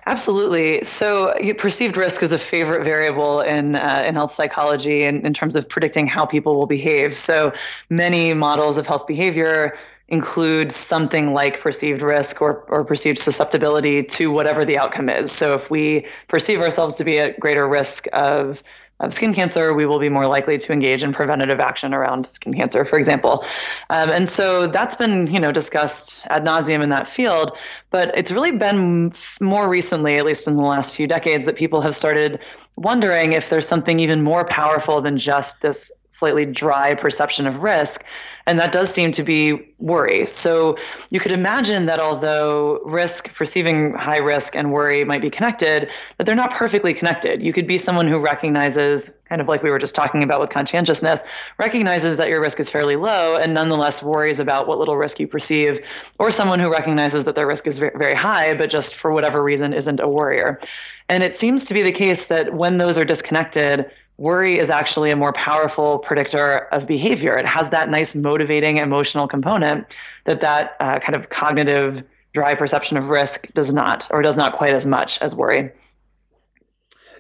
Absolutely. 0.07 0.83
So, 0.83 1.35
perceived 1.59 1.97
risk 1.97 2.23
is 2.23 2.33
a 2.33 2.39
favorite 2.39 2.85
variable 2.85 3.41
in 3.41 3.77
uh, 3.77 4.05
in 4.07 4.15
health 4.15 4.33
psychology 4.33 5.05
in, 5.05 5.25
in 5.25 5.33
terms 5.33 5.57
of 5.57 5.69
predicting 5.69 6.07
how 6.07 6.27
people 6.27 6.57
will 6.57 6.67
behave. 6.67 7.17
So, 7.17 7.53
many 7.89 8.35
models 8.35 8.77
of 8.77 8.87
health 8.87 9.07
behavior 9.07 9.79
include 10.09 10.71
something 10.71 11.33
like 11.33 11.61
perceived 11.61 12.03
risk 12.03 12.43
or, 12.43 12.65
or 12.69 12.85
perceived 12.85 13.19
susceptibility 13.19 14.03
to 14.03 14.31
whatever 14.31 14.65
the 14.65 14.77
outcome 14.77 15.09
is. 15.09 15.33
So 15.33 15.55
if 15.55 15.71
we 15.71 16.07
perceive 16.29 16.61
ourselves 16.61 16.95
to 16.97 17.05
be 17.05 17.19
at 17.19 17.41
greater 17.41 17.67
risk 17.67 18.07
of 18.13 18.63
of 19.01 19.13
skin 19.13 19.35
cancer, 19.35 19.75
we 19.75 19.87
will 19.87 19.99
be 19.99 20.09
more 20.09 20.27
likely 20.27 20.57
to 20.57 20.73
engage 20.73 21.03
in 21.03 21.13
preventative 21.13 21.61
action 21.61 21.93
around 21.93 22.27
skin 22.27 22.55
cancer, 22.55 22.85
for 22.85 22.97
example. 22.97 23.45
Um, 23.91 24.11
and 24.11 24.29
so 24.29 24.67
that's 24.67 24.95
been, 24.95 25.27
you 25.27 25.41
know, 25.41 25.51
discussed 25.51 26.27
ad 26.31 26.45
nauseum 26.45 26.83
in 26.83 26.91
that 26.91 27.09
field. 27.09 27.57
But 27.91 28.17
it's 28.17 28.31
really 28.31 28.53
been 28.53 29.13
more 29.41 29.69
recently, 29.69 30.17
at 30.17 30.25
least 30.25 30.47
in 30.47 30.57
the 30.57 30.63
last 30.63 30.95
few 30.95 31.07
decades, 31.07 31.45
that 31.47 31.57
people 31.57 31.81
have 31.81 31.97
started 31.97 32.39
wondering 32.77 33.33
if 33.33 33.51
there's 33.51 33.67
something 33.67 34.01
even 34.01 34.23
more 34.23 34.45
powerful 34.47 35.01
than 35.01 35.17
just 35.19 35.61
this 35.61 35.91
slightly 36.09 36.47
dry 36.47 36.95
perception 36.95 37.47
of 37.47 37.59
risk 37.59 38.05
and 38.47 38.59
that 38.59 38.73
does 38.73 38.93
seem 38.93 39.11
to 39.13 39.23
be 39.23 39.55
worry. 39.79 40.27
So 40.27 40.77
you 41.11 41.21
could 41.21 41.33
imagine 41.33 41.87
that 41.87 41.99
although 41.99 42.81
risk, 42.85 43.35
perceiving 43.35 43.95
high 43.95 44.19
risk 44.19 44.55
and 44.55 44.73
worry 44.73 45.05
might 45.05 45.23
be 45.23 45.31
connected, 45.31 45.89
that 46.19 46.25
they're 46.25 46.35
not 46.35 46.51
perfectly 46.51 46.93
connected. 46.93 47.43
You 47.43 47.53
could 47.53 47.67
be 47.67 47.79
someone 47.79 48.07
who 48.07 48.19
recognizes, 48.19 49.11
kind 49.29 49.41
of 49.41 49.49
like 49.49 49.63
we 49.63 49.71
were 49.71 49.79
just 49.79 49.95
talking 49.95 50.23
about 50.23 50.41
with 50.41 50.51
conscientiousness, 50.51 51.23
recognizes 51.59 52.17
that 52.19 52.29
your 52.29 52.41
risk 52.41 52.61
is 52.61 52.69
fairly 52.69 52.97
low 52.97 53.37
and 53.37 53.55
nonetheless 53.55 54.03
worries 54.03 54.39
about 54.39 54.69
what 54.69 54.79
little 54.79 54.97
risk 54.97 55.19
you 55.19 55.27
perceive, 55.27 55.79
or 56.19 56.31
someone 56.31 56.59
who 56.59 56.71
recognizes 56.71 57.25
that 57.25 57.35
their 57.35 57.47
risk 57.47 57.67
is 57.67 57.79
very 57.79 58.15
high, 58.15 58.55
but 58.55 58.71
just 58.71 58.95
for 58.95 59.13
whatever 59.13 59.43
reason 59.43 59.73
isn't 59.73 60.01
a 60.01 60.09
worrier. 60.09 60.61
And 61.09 61.23
it 61.23 61.35
seems 61.35 61.65
to 61.67 61.75
be 61.75 61.83
the 61.83 61.93
case 61.93 62.27
that 62.27 62.55
when 62.55 62.79
those 62.79 62.97
are 62.97 63.05
disconnected, 63.05 63.91
worry 64.17 64.59
is 64.59 64.71
actually 64.71 65.11
a 65.11 65.17
more 65.17 65.33
powerful 65.33 65.99
predictor 65.99 66.69
of 66.73 66.87
behavior. 66.87 67.37
It 67.37 67.47
has 67.47 67.71
that 67.71 67.91
nice 67.91 68.15
motivating 68.15 68.77
emotional 68.77 69.27
component 69.27 69.97
that 70.25 70.41
that 70.41 70.77
uh, 70.81 71.01
kind 71.01 71.15
of 71.15 71.31
cognitive 71.31 72.03
dry 72.33 72.55
perception 72.55 72.97
of 72.97 73.09
risk 73.09 73.53
does 73.55 73.73
not, 73.73 74.09
or 74.11 74.23
does 74.23 74.37
not 74.37 74.57
quite 74.57 74.75
as 74.75 74.87
much 74.87 75.21
as 75.21 75.35
worry. 75.35 75.71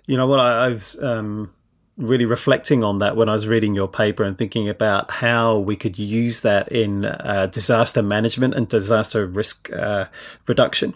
You 0.06 0.16
know 0.16 0.26
what 0.26 0.40
I, 0.40 0.66
I've 0.66 0.94
um, 1.00 1.52
really 1.96 2.24
reflecting 2.24 2.82
on 2.82 2.98
that 2.98 3.16
when 3.16 3.28
I 3.28 3.32
was 3.32 3.46
reading 3.46 3.74
your 3.74 3.86
paper 3.86 4.24
and 4.24 4.36
thinking 4.36 4.68
about 4.68 5.10
how 5.10 5.58
we 5.58 5.76
could 5.76 5.96
use 5.98 6.40
that 6.40 6.70
in 6.72 7.04
uh, 7.04 7.48
disaster 7.52 8.02
management 8.02 8.54
and 8.54 8.68
disaster 8.68 9.26
risk 9.26 9.72
uh, 9.72 10.06
reduction, 10.48 10.94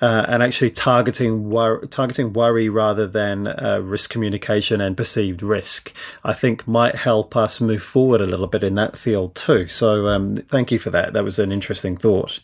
uh, 0.00 0.26
and 0.28 0.42
actually 0.42 0.70
targeting 0.70 1.50
wor- 1.50 1.86
targeting 1.86 2.32
worry 2.32 2.68
rather 2.68 3.06
than 3.06 3.46
uh, 3.46 3.80
risk 3.82 4.10
communication 4.10 4.80
and 4.80 4.96
perceived 4.96 5.42
risk. 5.42 5.94
I 6.24 6.32
think 6.32 6.66
might 6.66 6.96
help 6.96 7.36
us 7.36 7.60
move 7.60 7.82
forward 7.82 8.20
a 8.20 8.26
little 8.26 8.48
bit 8.48 8.64
in 8.64 8.74
that 8.74 8.96
field 8.96 9.36
too. 9.36 9.68
So 9.68 10.08
um, 10.08 10.36
thank 10.36 10.72
you 10.72 10.80
for 10.80 10.90
that. 10.90 11.12
That 11.12 11.24
was 11.24 11.38
an 11.38 11.52
interesting 11.52 11.96
thought. 11.96 12.40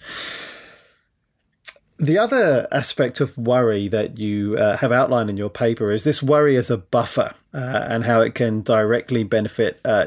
The 1.98 2.18
other 2.18 2.68
aspect 2.70 3.20
of 3.20 3.38
worry 3.38 3.88
that 3.88 4.18
you 4.18 4.56
uh, 4.56 4.76
have 4.76 4.92
outlined 4.92 5.30
in 5.30 5.36
your 5.36 5.48
paper 5.48 5.90
is 5.90 6.04
this 6.04 6.22
worry 6.22 6.56
as 6.56 6.70
a 6.70 6.76
buffer 6.76 7.32
uh, 7.54 7.86
and 7.88 8.04
how 8.04 8.20
it 8.20 8.34
can 8.34 8.60
directly 8.60 9.24
benefit 9.24 9.80
uh, 9.84 10.06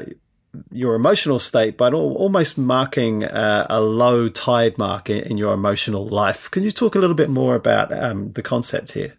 your 0.70 0.94
emotional 0.94 1.38
state, 1.38 1.76
but 1.76 1.92
almost 1.94 2.58
marking 2.58 3.24
uh, 3.24 3.66
a 3.68 3.80
low 3.80 4.28
tide 4.28 4.78
mark 4.78 5.10
in, 5.10 5.22
in, 5.22 5.36
your 5.36 5.52
emotional 5.52 6.06
life. 6.06 6.50
Can 6.50 6.62
you 6.62 6.70
talk 6.70 6.94
a 6.94 6.98
little 6.98 7.14
bit 7.14 7.30
more 7.30 7.54
about 7.54 7.92
um, 7.92 8.32
the 8.32 8.42
concept 8.42 8.92
here? 8.92 9.14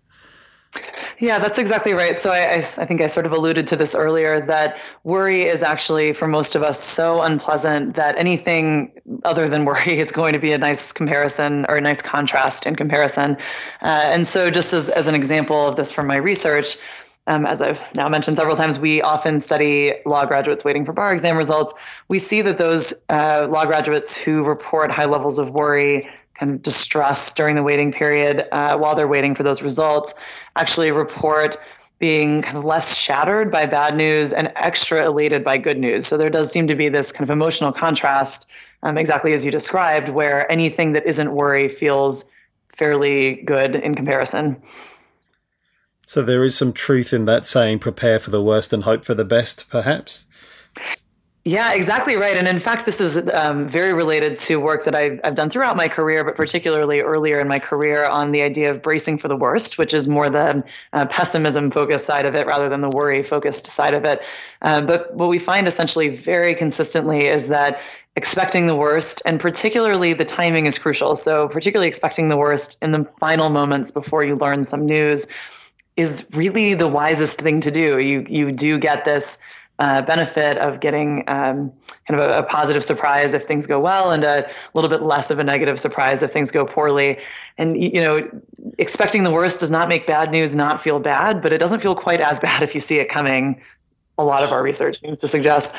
Yeah, 1.22 1.38
that's 1.38 1.60
exactly 1.60 1.94
right. 1.94 2.16
So 2.16 2.32
I, 2.32 2.40
I, 2.40 2.56
I, 2.56 2.86
think 2.88 3.00
I 3.00 3.06
sort 3.06 3.28
of 3.28 3.32
alluded 3.32 3.68
to 3.68 3.76
this 3.76 3.94
earlier 3.94 4.40
that 4.48 4.78
worry 5.04 5.46
is 5.46 5.62
actually 5.62 6.14
for 6.14 6.28
most 6.28 6.56
of 6.56 6.64
us 6.64 6.84
so 6.84 7.22
unpleasant 7.22 7.96
that 7.96 8.18
anything 8.18 8.92
other 9.24 9.48
than 9.48 9.64
worry 9.64 10.00
is 10.04 10.12
going 10.12 10.34
to 10.34 10.40
be 10.40 10.52
a 10.52 10.58
nice 10.58 10.92
comparison 10.92 11.68
or 11.70 11.78
a 11.78 11.82
nice 11.82 12.02
contrast 12.02 12.66
in 12.66 12.76
comparison. 12.76 13.38
Uh, 13.84 14.02
and 14.06 14.26
so, 14.26 14.50
just 14.50 14.74
as, 14.74 14.90
as 14.90 15.08
an 15.08 15.14
example 15.14 15.68
of 15.68 15.76
this 15.76 15.92
from 15.92 16.08
my 16.08 16.16
research, 16.16 16.76
um, 17.28 17.46
as 17.46 17.62
I've 17.62 17.84
now 17.94 18.10
mentioned 18.10 18.38
several 18.38 18.56
times, 18.56 18.80
we 18.80 19.00
often 19.04 19.40
study 19.40 19.94
law 20.08 20.26
graduates 20.26 20.66
waiting 20.66 20.84
for 20.84 20.92
bar 20.92 21.14
exam 21.14 21.38
results. 21.38 21.72
We 22.08 22.18
see 22.18 22.42
that 22.42 22.58
those 22.58 22.94
uh, 23.10 23.48
law 23.48 23.66
graduates 23.66 24.18
who 24.18 24.44
report 24.44 24.92
high 24.92 25.06
levels 25.06 25.38
of 25.38 25.52
worry 25.52 26.10
kind 26.42 26.56
of 26.56 26.64
distress 26.64 27.32
during 27.32 27.56
the 27.56 27.62
waiting 27.62 27.92
period 27.92 28.48
uh, 28.52 28.76
while 28.76 28.96
they're 28.96 29.08
waiting 29.08 29.36
for 29.36 29.44
those 29.44 29.62
results 29.62 30.16
actually 30.56 30.92
report 30.92 31.56
being 32.00 32.42
kind 32.42 32.58
of 32.58 32.66
less 32.66 32.98
shattered 32.98 33.52
by 33.52 33.64
bad 33.68 33.96
news 33.96 34.34
and 34.34 34.52
extra 34.56 35.06
elated 35.06 35.44
by 35.44 35.56
good 35.56 35.78
news. 35.78 36.08
So 36.08 36.18
there 36.18 36.32
does 36.32 36.52
seem 36.52 36.66
to 36.66 36.74
be 36.74 36.90
this 36.90 37.12
kind 37.12 37.22
of 37.22 37.30
emotional 37.30 37.72
contrast, 37.72 38.48
um, 38.82 38.98
exactly 38.98 39.34
as 39.34 39.46
you 39.46 39.52
described, 39.52 40.10
where 40.10 40.52
anything 40.52 40.94
that 40.94 41.06
isn't 41.06 41.32
worry 41.32 41.70
feels 41.70 42.26
fairly 42.74 43.44
good 43.44 43.76
in 43.76 43.94
comparison. 43.94 44.60
So 46.08 46.24
there 46.24 46.44
is 46.44 46.58
some 46.58 46.74
truth 46.74 47.14
in 47.14 47.26
that 47.26 47.46
saying, 47.46 47.80
prepare 47.80 48.18
for 48.18 48.32
the 48.32 48.42
worst 48.42 48.74
and 48.74 48.82
hope 48.84 49.06
for 49.06 49.14
the 49.14 49.24
best, 49.24 49.70
perhaps? 49.70 50.26
Yeah, 51.44 51.74
exactly 51.74 52.18
right. 52.18 52.38
And 52.38 52.48
in 52.48 52.60
fact, 52.60 52.86
this 52.86 53.02
is 53.02 53.28
um, 53.34 53.68
very 53.68 53.94
related 53.94 54.38
to 54.40 54.60
work 54.60 54.84
that 54.84 54.94
I've, 54.94 55.20
I've, 55.24 55.34
done 55.34 55.50
throughout 55.50 55.76
my 55.76 55.88
career, 55.88 56.24
but 56.24 56.36
particularly 56.36 57.00
earlier 57.00 57.40
in 57.40 57.48
my 57.48 57.58
career 57.58 58.06
on 58.06 58.32
the 58.32 58.44
idea 58.44 58.70
of 58.70 58.84
bracing 58.84 59.18
for 59.18 59.28
the 59.28 59.36
worst, 59.36 59.80
which 59.80 59.92
is 59.92 60.08
more 60.08 60.30
the 60.30 60.64
uh, 60.94 61.08
pessimism 61.08 61.72
focused 61.72 62.06
side 62.06 62.28
of 62.28 62.36
it 62.36 62.46
rather 62.46 62.70
than 62.70 62.82
the 62.82 62.90
worry 62.90 63.24
focused 63.24 63.66
side 63.66 63.96
of 63.96 64.06
it. 64.06 64.22
Uh, 64.62 64.82
but 64.82 65.16
what 65.16 65.30
we 65.30 65.40
find 65.40 65.68
essentially 65.68 66.10
very 66.10 66.54
consistently 66.54 67.26
is 67.26 67.48
that 67.48 67.82
expecting 68.16 68.68
the 68.68 68.76
worst 68.76 69.20
and 69.26 69.40
particularly 69.40 70.14
the 70.14 70.26
timing 70.26 70.68
is 70.68 70.78
crucial. 70.78 71.16
So, 71.16 71.48
particularly 71.48 71.88
expecting 71.88 72.30
the 72.30 72.38
worst 72.38 72.78
in 72.84 72.92
the 72.92 73.04
final 73.20 73.50
moments 73.50 73.90
before 73.90 74.24
you 74.24 74.36
learn 74.36 74.64
some 74.64 74.86
news 74.86 75.26
is 75.98 76.26
really 76.34 76.76
the 76.76 76.88
wisest 76.88 77.42
thing 77.42 77.62
to 77.62 77.72
do. 77.72 77.98
You, 78.00 78.26
you 78.30 78.52
do 78.52 78.78
get 78.78 79.06
this 79.06 79.40
uh, 79.82 80.00
benefit 80.04 80.60
of 80.60 80.80
getting 80.80 81.24
um, 81.28 81.74
kind 82.08 82.20
of 82.20 82.20
a, 82.20 82.38
a, 82.38 82.44
positive 82.44 82.84
surprise 82.84 83.34
if 83.34 83.46
things 83.46 83.66
go 83.66 83.80
well 83.80 84.12
and 84.12 84.24
a 84.24 84.48
little 84.76 84.92
bit 84.92 85.02
less 85.02 85.32
of 85.32 85.40
a 85.40 85.44
negative 85.44 85.80
surprise 85.80 86.22
if 86.22 86.32
things 86.32 86.52
go 86.52 86.68
poorly. 86.68 87.18
And, 87.58 87.82
you 87.82 88.00
know, 88.00 88.30
expecting 88.78 89.24
the 89.24 89.32
worst 89.32 89.60
does 89.60 89.72
not 89.72 89.90
make 89.90 90.06
bad 90.06 90.30
news 90.30 90.56
not 90.56 90.84
feel 90.84 91.00
bad, 91.00 91.42
but 91.42 91.52
it 91.52 91.58
doesn't 91.58 91.80
feel 91.80 91.96
quite 91.96 92.22
as 92.22 92.40
bad 92.48 92.62
if 92.62 92.76
you 92.76 92.80
see 92.80 93.00
it 93.00 93.10
coming. 93.10 93.60
A 94.20 94.24
lot 94.24 94.44
of 94.44 94.52
our 94.52 94.62
research 94.62 95.02
seems 95.02 95.20
to 95.22 95.28
suggest. 95.28 95.74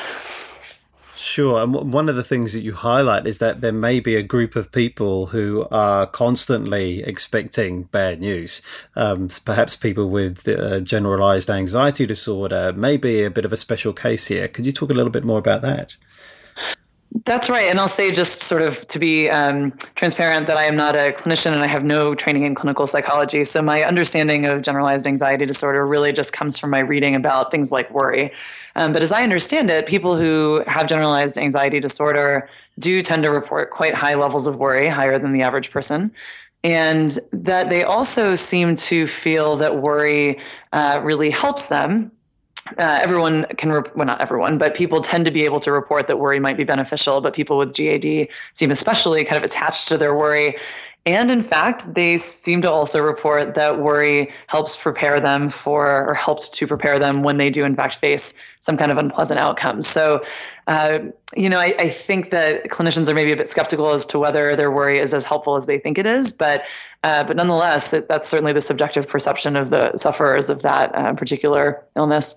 Sure. 1.23 1.63
And 1.63 1.93
one 1.93 2.09
of 2.09 2.17
the 2.17 2.23
things 2.23 2.51
that 2.51 2.63
you 2.63 2.73
highlight 2.73 3.25
is 3.25 3.37
that 3.37 3.61
there 3.61 3.71
may 3.71 4.01
be 4.01 4.17
a 4.17 4.21
group 4.21 4.57
of 4.57 4.73
people 4.73 5.27
who 5.27 5.65
are 5.71 6.05
constantly 6.05 7.01
expecting 7.01 7.83
bad 7.83 8.19
news. 8.19 8.61
Um, 8.97 9.29
perhaps 9.45 9.77
people 9.77 10.09
with 10.09 10.45
uh, 10.45 10.81
generalized 10.81 11.49
anxiety 11.49 12.05
disorder 12.05 12.73
may 12.73 12.97
be 12.97 13.23
a 13.23 13.31
bit 13.31 13.45
of 13.45 13.53
a 13.53 13.57
special 13.57 13.93
case 13.93 14.27
here. 14.27 14.49
Could 14.49 14.65
you 14.65 14.73
talk 14.73 14.89
a 14.89 14.93
little 14.93 15.11
bit 15.11 15.23
more 15.23 15.39
about 15.39 15.61
that? 15.61 15.95
That's 17.25 17.47
right. 17.47 17.69
And 17.69 17.79
I'll 17.79 17.87
say, 17.87 18.11
just 18.11 18.41
sort 18.41 18.63
of 18.63 18.87
to 18.87 18.97
be 18.97 19.29
um, 19.29 19.71
transparent, 19.95 20.47
that 20.47 20.57
I 20.57 20.65
am 20.65 20.75
not 20.75 20.95
a 20.95 21.11
clinician 21.11 21.53
and 21.53 21.61
I 21.61 21.67
have 21.67 21.83
no 21.83 22.15
training 22.15 22.43
in 22.43 22.55
clinical 22.55 22.87
psychology. 22.87 23.43
So 23.43 23.61
my 23.61 23.83
understanding 23.83 24.45
of 24.45 24.63
generalized 24.63 25.05
anxiety 25.05 25.45
disorder 25.45 25.85
really 25.85 26.11
just 26.11 26.33
comes 26.33 26.57
from 26.57 26.71
my 26.71 26.79
reading 26.79 27.15
about 27.15 27.51
things 27.51 27.71
like 27.71 27.89
worry. 27.91 28.33
Um, 28.75 28.93
but 28.93 29.03
as 29.03 29.11
I 29.11 29.21
understand 29.21 29.69
it, 29.69 29.85
people 29.85 30.17
who 30.17 30.63
have 30.65 30.87
generalized 30.87 31.37
anxiety 31.37 31.79
disorder 31.79 32.49
do 32.79 33.01
tend 33.03 33.21
to 33.23 33.29
report 33.29 33.69
quite 33.69 33.93
high 33.93 34.15
levels 34.15 34.47
of 34.47 34.55
worry, 34.55 34.87
higher 34.87 35.19
than 35.19 35.33
the 35.33 35.43
average 35.43 35.69
person. 35.69 36.11
And 36.63 37.19
that 37.31 37.69
they 37.69 37.83
also 37.83 38.33
seem 38.35 38.75
to 38.75 39.05
feel 39.05 39.55
that 39.57 39.81
worry 39.81 40.39
uh, 40.71 40.99
really 41.03 41.29
helps 41.29 41.67
them 41.67 42.11
uh, 42.77 42.99
everyone 43.01 43.45
can, 43.57 43.71
rep- 43.71 43.95
well, 43.95 44.05
not 44.05 44.21
everyone, 44.21 44.57
but 44.57 44.73
people 44.73 45.01
tend 45.01 45.25
to 45.25 45.31
be 45.31 45.43
able 45.43 45.59
to 45.59 45.71
report 45.71 46.07
that 46.07 46.19
worry 46.19 46.39
might 46.39 46.57
be 46.57 46.63
beneficial. 46.63 47.21
But 47.21 47.33
people 47.33 47.57
with 47.57 47.73
GAD 47.73 48.27
seem 48.53 48.71
especially 48.71 49.23
kind 49.25 49.37
of 49.37 49.43
attached 49.43 49.87
to 49.89 49.97
their 49.97 50.15
worry. 50.15 50.55
And 51.05 51.29
in 51.29 51.43
fact, 51.43 51.93
they 51.93 52.17
seem 52.17 52.61
to 52.61 52.71
also 52.71 53.01
report 53.01 53.55
that 53.55 53.79
worry 53.79 54.31
helps 54.47 54.77
prepare 54.77 55.19
them 55.19 55.49
for, 55.49 56.07
or 56.07 56.13
helped 56.13 56.53
to 56.53 56.65
prepare 56.65 56.97
them 56.97 57.23
when 57.23 57.35
they 57.35 57.49
do, 57.49 57.65
in 57.65 57.75
fact, 57.75 57.95
face 57.95 58.33
some 58.61 58.77
kind 58.77 58.89
of 58.89 58.97
unpleasant 58.97 59.37
outcome. 59.37 59.81
So, 59.81 60.23
uh, 60.67 60.99
you 61.35 61.49
know, 61.49 61.59
I, 61.59 61.75
I, 61.77 61.89
think 61.89 62.29
that 62.29 62.69
clinicians 62.69 63.09
are 63.09 63.13
maybe 63.13 63.33
a 63.33 63.35
bit 63.35 63.49
skeptical 63.49 63.91
as 63.91 64.05
to 64.05 64.19
whether 64.19 64.55
their 64.55 64.71
worry 64.71 64.97
is 64.97 65.13
as 65.13 65.25
helpful 65.25 65.57
as 65.57 65.65
they 65.65 65.77
think 65.77 65.97
it 65.97 66.05
is. 66.05 66.31
But, 66.31 66.61
uh, 67.03 67.25
but 67.25 67.35
nonetheless, 67.35 67.89
that, 67.89 68.07
that's 68.07 68.29
certainly 68.29 68.53
the 68.53 68.61
subjective 68.61 69.05
perception 69.05 69.57
of 69.57 69.71
the 69.71 69.97
sufferers 69.97 70.49
of 70.49 70.61
that 70.61 70.95
uh, 70.95 71.11
particular 71.15 71.83
illness. 71.97 72.33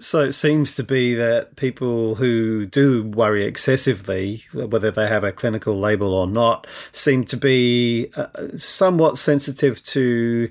So 0.00 0.20
it 0.20 0.32
seems 0.32 0.76
to 0.76 0.84
be 0.84 1.14
that 1.14 1.56
people 1.56 2.14
who 2.14 2.66
do 2.66 3.02
worry 3.02 3.44
excessively, 3.44 4.44
whether 4.52 4.92
they 4.92 5.08
have 5.08 5.24
a 5.24 5.32
clinical 5.32 5.76
label 5.76 6.14
or 6.14 6.28
not, 6.28 6.68
seem 6.92 7.24
to 7.24 7.36
be 7.36 8.08
uh, 8.14 8.28
somewhat 8.56 9.18
sensitive 9.18 9.82
to 9.84 10.50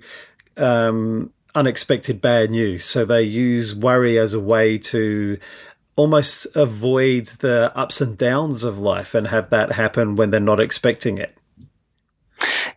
um, 0.58 1.30
unexpected 1.56 2.20
bad 2.20 2.52
news. 2.52 2.84
So 2.84 3.06
they 3.06 3.24
use 3.24 3.74
worry 3.74 4.18
as 4.18 4.34
a 4.34 4.40
way 4.40 4.78
to 4.80 5.38
almost 5.96 6.48
avoid 6.54 7.28
the 7.40 7.72
ups 7.74 8.02
and 8.02 8.18
downs 8.18 8.66
of 8.66 8.78
life 8.80 9.16
and 9.16 9.28
have 9.28 9.50
that 9.50 9.72
happen 9.72 10.16
when 10.16 10.30
they're 10.30 10.42
not 10.42 10.60
expecting 10.60 11.18
it. 11.18 11.38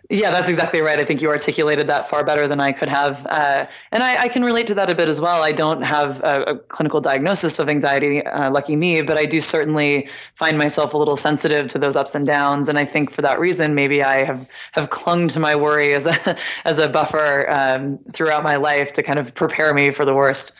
Yeah, 0.08 0.30
that's 0.30 0.48
exactly 0.48 0.80
right. 0.80 0.98
I 0.98 1.04
think 1.04 1.22
you 1.22 1.28
articulated 1.28 1.86
that 1.86 2.08
far 2.08 2.24
better 2.24 2.48
than 2.48 2.58
I 2.60 2.72
could 2.72 2.88
have. 2.88 3.24
Uh, 3.26 3.66
and 3.92 4.02
I, 4.02 4.22
I, 4.22 4.28
can 4.28 4.42
relate 4.42 4.66
to 4.68 4.74
that 4.74 4.90
a 4.90 4.94
bit 4.94 5.08
as 5.08 5.20
well. 5.20 5.42
I 5.42 5.52
don't 5.52 5.82
have 5.82 6.20
a, 6.22 6.42
a 6.42 6.58
clinical 6.58 7.00
diagnosis 7.00 7.58
of 7.58 7.68
anxiety, 7.68 8.24
uh, 8.26 8.50
lucky 8.50 8.74
me, 8.74 9.02
but 9.02 9.18
I 9.18 9.26
do 9.26 9.40
certainly 9.40 10.08
find 10.34 10.58
myself 10.58 10.94
a 10.94 10.96
little 10.96 11.16
sensitive 11.16 11.68
to 11.68 11.78
those 11.78 11.94
ups 11.94 12.14
and 12.14 12.26
downs. 12.26 12.68
And 12.68 12.78
I 12.78 12.84
think 12.84 13.12
for 13.12 13.22
that 13.22 13.38
reason, 13.38 13.74
maybe 13.74 14.02
I 14.02 14.24
have, 14.24 14.46
have 14.72 14.90
clung 14.90 15.28
to 15.28 15.38
my 15.38 15.54
worry 15.54 15.94
as 15.94 16.06
a, 16.06 16.36
as 16.64 16.78
a 16.78 16.88
buffer 16.88 17.48
um, 17.48 17.98
throughout 18.12 18.42
my 18.42 18.56
life 18.56 18.92
to 18.94 19.02
kind 19.02 19.18
of 19.18 19.34
prepare 19.34 19.72
me 19.74 19.92
for 19.92 20.04
the 20.04 20.14
worst. 20.14 20.52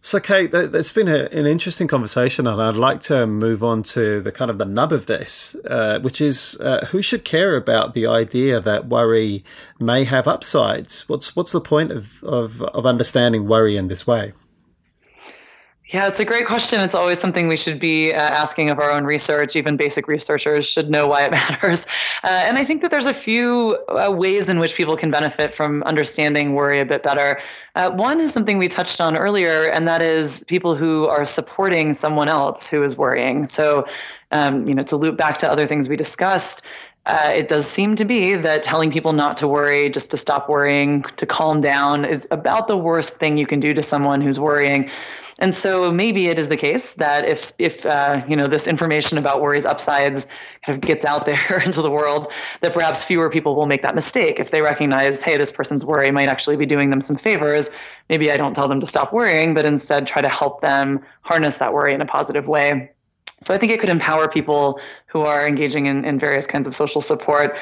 So, 0.00 0.20
Kate, 0.20 0.54
it's 0.54 0.92
been 0.92 1.08
a, 1.08 1.24
an 1.32 1.46
interesting 1.46 1.88
conversation, 1.88 2.46
and 2.46 2.62
I'd 2.62 2.76
like 2.76 3.00
to 3.02 3.26
move 3.26 3.64
on 3.64 3.82
to 3.84 4.20
the 4.20 4.30
kind 4.30 4.48
of 4.48 4.58
the 4.58 4.64
nub 4.64 4.92
of 4.92 5.06
this, 5.06 5.56
uh, 5.68 5.98
which 6.00 6.20
is 6.20 6.56
uh, 6.60 6.86
who 6.86 7.02
should 7.02 7.24
care 7.24 7.56
about 7.56 7.94
the 7.94 8.06
idea 8.06 8.60
that 8.60 8.86
worry 8.86 9.42
may 9.80 10.04
have 10.04 10.28
upsides? 10.28 11.08
What's 11.08 11.34
what's 11.34 11.50
the 11.50 11.60
point 11.60 11.90
of, 11.90 12.22
of, 12.22 12.62
of 12.62 12.86
understanding 12.86 13.48
worry 13.48 13.76
in 13.76 13.88
this 13.88 14.06
way? 14.06 14.32
Yeah, 15.90 16.06
it's 16.06 16.20
a 16.20 16.24
great 16.26 16.46
question. 16.46 16.80
It's 16.80 16.94
always 16.94 17.18
something 17.18 17.48
we 17.48 17.56
should 17.56 17.78
be 17.78 18.12
uh, 18.12 18.18
asking 18.18 18.68
of 18.68 18.78
our 18.78 18.90
own 18.90 19.04
research. 19.04 19.56
Even 19.56 19.78
basic 19.78 20.06
researchers 20.06 20.66
should 20.66 20.90
know 20.90 21.06
why 21.06 21.24
it 21.24 21.30
matters. 21.32 21.86
Uh, 22.22 22.26
and 22.26 22.58
I 22.58 22.64
think 22.64 22.82
that 22.82 22.90
there's 22.90 23.06
a 23.06 23.14
few 23.14 23.78
uh, 23.88 24.10
ways 24.10 24.50
in 24.50 24.58
which 24.58 24.74
people 24.74 24.98
can 24.98 25.10
benefit 25.10 25.54
from 25.54 25.82
understanding 25.84 26.54
worry 26.54 26.78
a 26.78 26.84
bit 26.84 27.02
better. 27.02 27.40
Uh, 27.74 27.90
one 27.90 28.20
is 28.20 28.34
something 28.34 28.58
we 28.58 28.68
touched 28.68 29.00
on 29.00 29.16
earlier, 29.16 29.70
and 29.70 29.88
that 29.88 30.02
is 30.02 30.44
people 30.46 30.74
who 30.76 31.06
are 31.06 31.24
supporting 31.24 31.94
someone 31.94 32.28
else 32.28 32.66
who 32.66 32.82
is 32.82 32.94
worrying. 32.94 33.46
So, 33.46 33.86
um, 34.30 34.68
you 34.68 34.74
know, 34.74 34.82
to 34.82 34.96
loop 34.96 35.16
back 35.16 35.38
to 35.38 35.50
other 35.50 35.66
things 35.66 35.88
we 35.88 35.96
discussed, 35.96 36.60
uh, 37.06 37.32
it 37.34 37.48
does 37.48 37.66
seem 37.66 37.96
to 37.96 38.04
be 38.04 38.34
that 38.34 38.62
telling 38.62 38.92
people 38.92 39.14
not 39.14 39.34
to 39.38 39.48
worry, 39.48 39.88
just 39.88 40.10
to 40.10 40.18
stop 40.18 40.46
worrying, 40.50 41.02
to 41.16 41.24
calm 41.24 41.62
down, 41.62 42.04
is 42.04 42.28
about 42.30 42.68
the 42.68 42.76
worst 42.76 43.16
thing 43.16 43.38
you 43.38 43.46
can 43.46 43.58
do 43.58 43.72
to 43.72 43.82
someone 43.82 44.20
who's 44.20 44.38
worrying. 44.38 44.90
And 45.40 45.54
so 45.54 45.92
maybe 45.92 46.26
it 46.28 46.38
is 46.38 46.48
the 46.48 46.56
case 46.56 46.92
that 46.94 47.24
if 47.24 47.52
if 47.58 47.86
uh, 47.86 48.22
you 48.28 48.34
know 48.34 48.48
this 48.48 48.66
information 48.66 49.18
about 49.18 49.40
worries 49.40 49.64
upsides 49.64 50.26
kind 50.66 50.76
of 50.76 50.80
gets 50.80 51.04
out 51.04 51.26
there 51.26 51.62
into 51.64 51.80
the 51.80 51.90
world, 51.90 52.26
that 52.60 52.72
perhaps 52.72 53.04
fewer 53.04 53.30
people 53.30 53.54
will 53.54 53.66
make 53.66 53.82
that 53.82 53.94
mistake 53.94 54.40
if 54.40 54.50
they 54.50 54.60
recognize, 54.60 55.22
hey, 55.22 55.36
this 55.36 55.52
person's 55.52 55.84
worry 55.84 56.10
might 56.10 56.28
actually 56.28 56.56
be 56.56 56.66
doing 56.66 56.90
them 56.90 57.00
some 57.00 57.16
favors. 57.16 57.70
Maybe 58.08 58.32
I 58.32 58.36
don't 58.36 58.54
tell 58.54 58.66
them 58.66 58.80
to 58.80 58.86
stop 58.86 59.12
worrying, 59.12 59.54
but 59.54 59.64
instead 59.64 60.06
try 60.06 60.22
to 60.22 60.28
help 60.28 60.60
them 60.60 61.00
harness 61.22 61.58
that 61.58 61.72
worry 61.72 61.94
in 61.94 62.00
a 62.00 62.06
positive 62.06 62.48
way. 62.48 62.90
So 63.40 63.54
I 63.54 63.58
think 63.58 63.70
it 63.72 63.80
could 63.80 63.88
empower 63.88 64.28
people 64.28 64.80
who 65.06 65.20
are 65.20 65.46
engaging 65.46 65.86
in, 65.86 66.04
in 66.04 66.18
various 66.18 66.46
kinds 66.46 66.66
of 66.66 66.74
social 66.74 67.00
support. 67.00 67.56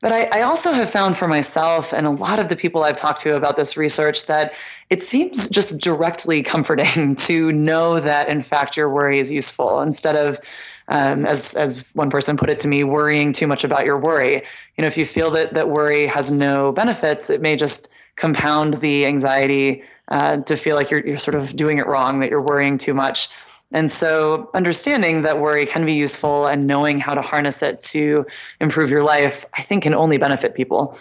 But 0.00 0.12
I, 0.12 0.24
I, 0.24 0.42
also 0.42 0.72
have 0.72 0.90
found 0.90 1.16
for 1.16 1.28
myself 1.28 1.92
and 1.92 2.06
a 2.06 2.10
lot 2.10 2.38
of 2.38 2.48
the 2.48 2.56
people 2.56 2.84
I've 2.84 2.96
talked 2.96 3.20
to 3.20 3.36
about 3.36 3.56
this 3.58 3.76
research 3.76 4.26
that 4.26 4.52
it 4.88 5.02
seems 5.02 5.48
just 5.48 5.78
directly 5.78 6.42
comforting 6.42 7.14
to 7.26 7.52
know 7.52 8.00
that, 8.00 8.28
in 8.28 8.42
fact, 8.42 8.76
your 8.76 8.88
worry 8.88 9.18
is 9.18 9.30
useful 9.30 9.80
instead 9.82 10.16
of, 10.16 10.40
um, 10.88 11.26
as, 11.26 11.54
as 11.54 11.84
one 11.92 12.10
person 12.10 12.36
put 12.36 12.48
it 12.48 12.58
to 12.60 12.68
me, 12.68 12.82
worrying 12.82 13.32
too 13.32 13.46
much 13.46 13.62
about 13.62 13.84
your 13.84 13.98
worry. 13.98 14.36
You 14.76 14.82
know, 14.82 14.88
if 14.88 14.96
you 14.96 15.04
feel 15.04 15.30
that, 15.32 15.52
that 15.54 15.68
worry 15.68 16.06
has 16.06 16.30
no 16.30 16.72
benefits, 16.72 17.28
it 17.28 17.42
may 17.42 17.54
just 17.54 17.88
compound 18.16 18.80
the 18.80 19.06
anxiety 19.06 19.84
uh, 20.08 20.38
to 20.38 20.56
feel 20.56 20.76
like 20.76 20.90
you're, 20.90 21.06
you're 21.06 21.18
sort 21.18 21.34
of 21.34 21.54
doing 21.54 21.78
it 21.78 21.86
wrong, 21.86 22.20
that 22.20 22.30
you're 22.30 22.42
worrying 22.42 22.78
too 22.78 22.94
much. 22.94 23.28
And 23.72 23.90
so, 23.90 24.50
understanding 24.54 25.22
that 25.22 25.38
worry 25.38 25.64
can 25.64 25.86
be 25.86 25.94
useful 25.94 26.46
and 26.46 26.66
knowing 26.66 26.98
how 26.98 27.14
to 27.14 27.22
harness 27.22 27.62
it 27.62 27.80
to 27.82 28.26
improve 28.60 28.90
your 28.90 29.04
life, 29.04 29.44
I 29.54 29.62
think, 29.62 29.84
can 29.84 29.94
only 29.94 30.18
benefit 30.18 30.54
people. 30.54 30.98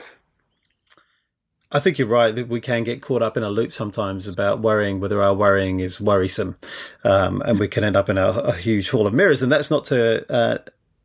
I 1.71 1.79
think 1.79 1.99
you're 1.99 2.07
right 2.07 2.33
that 2.33 2.47
we 2.47 2.59
can 2.59 2.83
get 2.83 3.01
caught 3.01 3.21
up 3.21 3.37
in 3.37 3.43
a 3.43 3.49
loop 3.49 3.71
sometimes 3.71 4.27
about 4.27 4.59
worrying 4.59 4.99
whether 4.99 5.21
our 5.21 5.35
worrying 5.35 5.79
is 5.79 6.01
worrisome, 6.01 6.57
um, 7.03 7.41
and 7.43 7.59
we 7.59 7.67
can 7.67 7.83
end 7.83 7.95
up 7.95 8.09
in 8.09 8.17
a, 8.17 8.27
a, 8.27 8.53
huge 8.53 8.89
hall 8.89 9.05
of 9.05 9.13
mirrors. 9.13 9.43
And 9.43 9.51
that's 9.51 9.69
not 9.69 9.83
to 9.85 10.31
uh, 10.33 10.57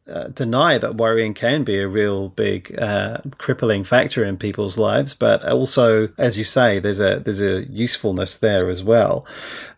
uh, 0.07 0.29
deny 0.29 0.79
that 0.79 0.97
worrying 0.97 1.35
can 1.35 1.65
be 1.65 1.81
a 1.81 1.89
real 1.89 2.31
big 2.31 2.79
uh, 2.79 3.19
crippling 3.37 3.85
factor 3.85 4.25
in 4.25 4.39
people's 4.39 4.79
lives, 4.79 5.13
but 5.13 5.45
also, 5.47 6.09
as 6.17 6.39
you 6.39 6.45
say, 6.45 6.79
there's 6.79 7.01
a 7.01 7.21
there's 7.21 7.43
a 7.43 7.65
usefulness 7.67 8.39
there 8.39 8.69
as 8.69 8.83
well. 8.83 9.27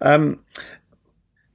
Um, 0.00 0.40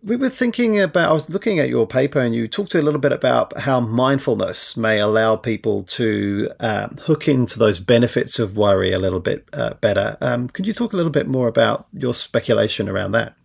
we 0.03 0.15
were 0.15 0.29
thinking 0.29 0.79
about, 0.79 1.09
I 1.09 1.13
was 1.13 1.29
looking 1.29 1.59
at 1.59 1.69
your 1.69 1.85
paper 1.85 2.19
and 2.19 2.33
you 2.33 2.47
talked 2.47 2.73
a 2.73 2.81
little 2.81 2.99
bit 2.99 3.11
about 3.11 3.57
how 3.59 3.79
mindfulness 3.79 4.75
may 4.75 4.99
allow 4.99 5.35
people 5.35 5.83
to 5.83 6.49
um, 6.59 6.97
hook 7.01 7.27
into 7.27 7.59
those 7.59 7.79
benefits 7.79 8.39
of 8.39 8.57
worry 8.57 8.91
a 8.91 8.99
little 8.99 9.19
bit 9.19 9.47
uh, 9.53 9.75
better. 9.75 10.17
Um, 10.19 10.47
could 10.47 10.65
you 10.65 10.73
talk 10.73 10.93
a 10.93 10.97
little 10.97 11.11
bit 11.11 11.27
more 11.27 11.47
about 11.47 11.87
your 11.93 12.13
speculation 12.13 12.89
around 12.89 13.11
that? 13.11 13.35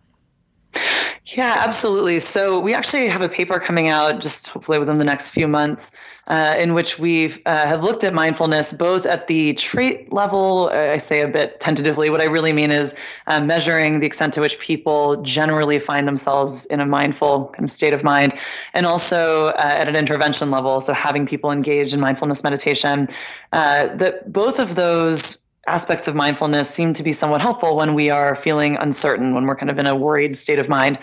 Yeah, 1.25 1.57
absolutely. 1.59 2.19
So 2.19 2.59
we 2.59 2.73
actually 2.73 3.07
have 3.07 3.21
a 3.21 3.29
paper 3.29 3.59
coming 3.59 3.89
out 3.89 4.21
just 4.21 4.47
hopefully 4.47 4.79
within 4.79 4.97
the 4.97 5.05
next 5.05 5.31
few 5.31 5.47
months 5.47 5.91
uh, 6.27 6.55
in 6.57 6.73
which 6.73 6.99
we 6.99 7.33
uh, 7.45 7.65
have 7.65 7.83
looked 7.83 8.03
at 8.03 8.13
mindfulness 8.13 8.73
both 8.73 9.05
at 9.05 9.27
the 9.27 9.53
trait 9.53 10.11
level. 10.11 10.69
Uh, 10.73 10.91
I 10.91 10.97
say 10.97 11.21
a 11.21 11.27
bit 11.27 11.59
tentatively. 11.59 12.09
What 12.09 12.21
I 12.21 12.25
really 12.25 12.53
mean 12.53 12.71
is 12.71 12.93
uh, 13.27 13.41
measuring 13.41 13.99
the 13.99 14.07
extent 14.07 14.33
to 14.35 14.41
which 14.41 14.59
people 14.59 15.21
generally 15.21 15.79
find 15.79 16.07
themselves 16.07 16.65
in 16.65 16.79
a 16.79 16.85
mindful 16.85 17.47
kind 17.53 17.63
of 17.63 17.71
state 17.71 17.93
of 17.93 18.03
mind, 18.03 18.33
and 18.73 18.85
also 18.85 19.47
uh, 19.47 19.75
at 19.77 19.87
an 19.87 19.95
intervention 19.95 20.51
level. 20.51 20.81
So 20.81 20.93
having 20.93 21.25
people 21.25 21.51
engage 21.51 21.93
in 21.93 21.99
mindfulness 21.99 22.43
meditation. 22.43 23.07
Uh, 23.53 23.95
that 23.95 24.31
both 24.31 24.59
of 24.59 24.75
those 24.75 25.46
aspects 25.67 26.07
of 26.07 26.15
mindfulness 26.15 26.69
seem 26.69 26.93
to 26.93 27.03
be 27.03 27.11
somewhat 27.11 27.41
helpful 27.41 27.75
when 27.75 27.93
we 27.93 28.09
are 28.09 28.35
feeling 28.35 28.77
uncertain, 28.77 29.35
when 29.35 29.45
we're 29.45 29.55
kind 29.55 29.69
of 29.69 29.77
in 29.77 29.85
a 29.85 29.95
worried 29.95 30.37
state 30.37 30.59
of 30.59 30.69
mind. 30.69 30.97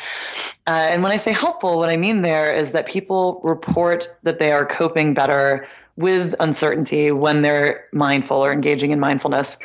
Uh, 0.66 0.70
and 0.70 1.02
when 1.02 1.12
I 1.12 1.16
say 1.16 1.32
helpful, 1.32 1.78
what 1.78 1.90
I 1.90 1.96
mean 1.96 2.22
there 2.22 2.52
is 2.52 2.72
that 2.72 2.86
people 2.86 3.40
report 3.44 4.08
that 4.22 4.38
they 4.38 4.52
are 4.52 4.64
coping 4.64 5.14
better 5.14 5.68
with 5.96 6.34
uncertainty 6.40 7.12
when 7.12 7.42
they're 7.42 7.84
mindful 7.92 8.38
or 8.38 8.52
engaging 8.52 8.90
in 8.90 8.98
mindfulness. 8.98 9.56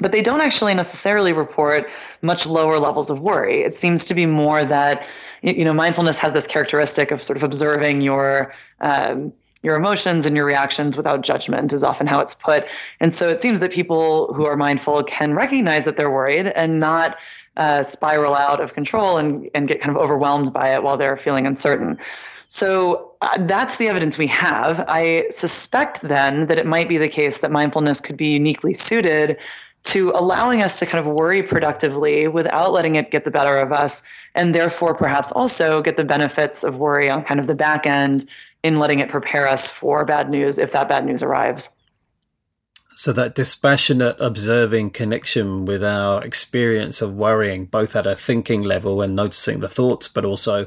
But 0.00 0.12
they 0.12 0.22
don't 0.22 0.40
actually 0.40 0.72
necessarily 0.72 1.34
report 1.34 1.88
much 2.22 2.46
lower 2.46 2.78
levels 2.78 3.10
of 3.10 3.20
worry. 3.20 3.62
It 3.62 3.76
seems 3.76 4.06
to 4.06 4.14
be 4.14 4.24
more 4.24 4.64
that, 4.64 5.06
you 5.42 5.64
know, 5.64 5.74
mindfulness 5.74 6.18
has 6.18 6.32
this 6.32 6.46
characteristic 6.46 7.10
of 7.10 7.22
sort 7.22 7.36
of 7.36 7.44
observing 7.44 8.00
your 8.00 8.54
um, 8.80 9.32
your 9.62 9.76
emotions 9.76 10.26
and 10.26 10.36
your 10.36 10.44
reactions 10.44 10.96
without 10.96 11.22
judgment 11.22 11.72
is 11.72 11.84
often 11.84 12.06
how 12.06 12.20
it's 12.20 12.34
put. 12.34 12.64
And 13.00 13.12
so 13.12 13.28
it 13.28 13.40
seems 13.40 13.60
that 13.60 13.72
people 13.72 14.32
who 14.34 14.46
are 14.46 14.56
mindful 14.56 15.02
can 15.04 15.34
recognize 15.34 15.84
that 15.84 15.96
they're 15.96 16.10
worried 16.10 16.46
and 16.48 16.80
not 16.80 17.16
uh, 17.56 17.82
spiral 17.82 18.34
out 18.34 18.60
of 18.60 18.74
control 18.74 19.18
and, 19.18 19.50
and 19.54 19.68
get 19.68 19.80
kind 19.80 19.94
of 19.94 20.02
overwhelmed 20.02 20.52
by 20.52 20.74
it 20.74 20.82
while 20.82 20.96
they're 20.96 21.16
feeling 21.16 21.46
uncertain. 21.46 21.98
So 22.46 23.12
uh, 23.20 23.38
that's 23.46 23.76
the 23.76 23.88
evidence 23.88 24.18
we 24.18 24.26
have. 24.28 24.84
I 24.88 25.28
suspect 25.30 26.00
then 26.00 26.46
that 26.46 26.58
it 26.58 26.66
might 26.66 26.88
be 26.88 26.98
the 26.98 27.08
case 27.08 27.38
that 27.38 27.50
mindfulness 27.50 28.00
could 28.00 28.16
be 28.16 28.28
uniquely 28.28 28.74
suited 28.74 29.36
to 29.82 30.10
allowing 30.10 30.60
us 30.60 30.78
to 30.78 30.86
kind 30.86 31.04
of 31.04 31.12
worry 31.12 31.42
productively 31.42 32.28
without 32.28 32.72
letting 32.72 32.96
it 32.96 33.10
get 33.10 33.24
the 33.24 33.30
better 33.30 33.56
of 33.56 33.72
us, 33.72 34.02
and 34.34 34.54
therefore 34.54 34.94
perhaps 34.94 35.32
also 35.32 35.80
get 35.80 35.96
the 35.96 36.04
benefits 36.04 36.64
of 36.64 36.76
worry 36.76 37.08
on 37.08 37.24
kind 37.24 37.40
of 37.40 37.46
the 37.46 37.54
back 37.54 37.86
end 37.86 38.28
in 38.62 38.78
letting 38.78 39.00
it 39.00 39.08
prepare 39.08 39.48
us 39.48 39.70
for 39.70 40.04
bad 40.04 40.30
news 40.30 40.58
if 40.58 40.72
that 40.72 40.88
bad 40.88 41.06
news 41.06 41.22
arrives. 41.22 41.68
So, 42.96 43.12
that 43.14 43.34
dispassionate 43.34 44.16
observing 44.20 44.90
connection 44.90 45.64
with 45.64 45.82
our 45.82 46.22
experience 46.22 47.00
of 47.00 47.14
worrying, 47.14 47.64
both 47.64 47.96
at 47.96 48.06
a 48.06 48.14
thinking 48.14 48.62
level 48.62 49.00
and 49.00 49.16
noticing 49.16 49.60
the 49.60 49.70
thoughts, 49.70 50.06
but 50.06 50.24
also 50.24 50.66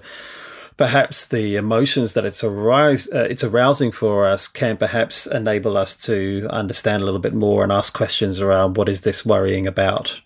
perhaps 0.78 1.28
the 1.28 1.56
emotions 1.56 2.14
that 2.14 2.26
it's, 2.26 2.44
arise, 2.44 3.08
uh, 3.12 3.28
it's 3.30 3.44
arousing 3.44 3.92
for 3.92 4.26
us, 4.26 4.48
can 4.48 4.78
perhaps 4.78 5.28
enable 5.28 5.78
us 5.78 5.96
to 5.96 6.48
understand 6.50 7.04
a 7.04 7.06
little 7.06 7.20
bit 7.20 7.36
more 7.36 7.62
and 7.62 7.72
ask 7.72 7.94
questions 7.94 8.40
around 8.40 8.78
what 8.78 8.90
is 8.90 9.02
this 9.02 9.24
worrying 9.24 9.68
about? 9.68 10.20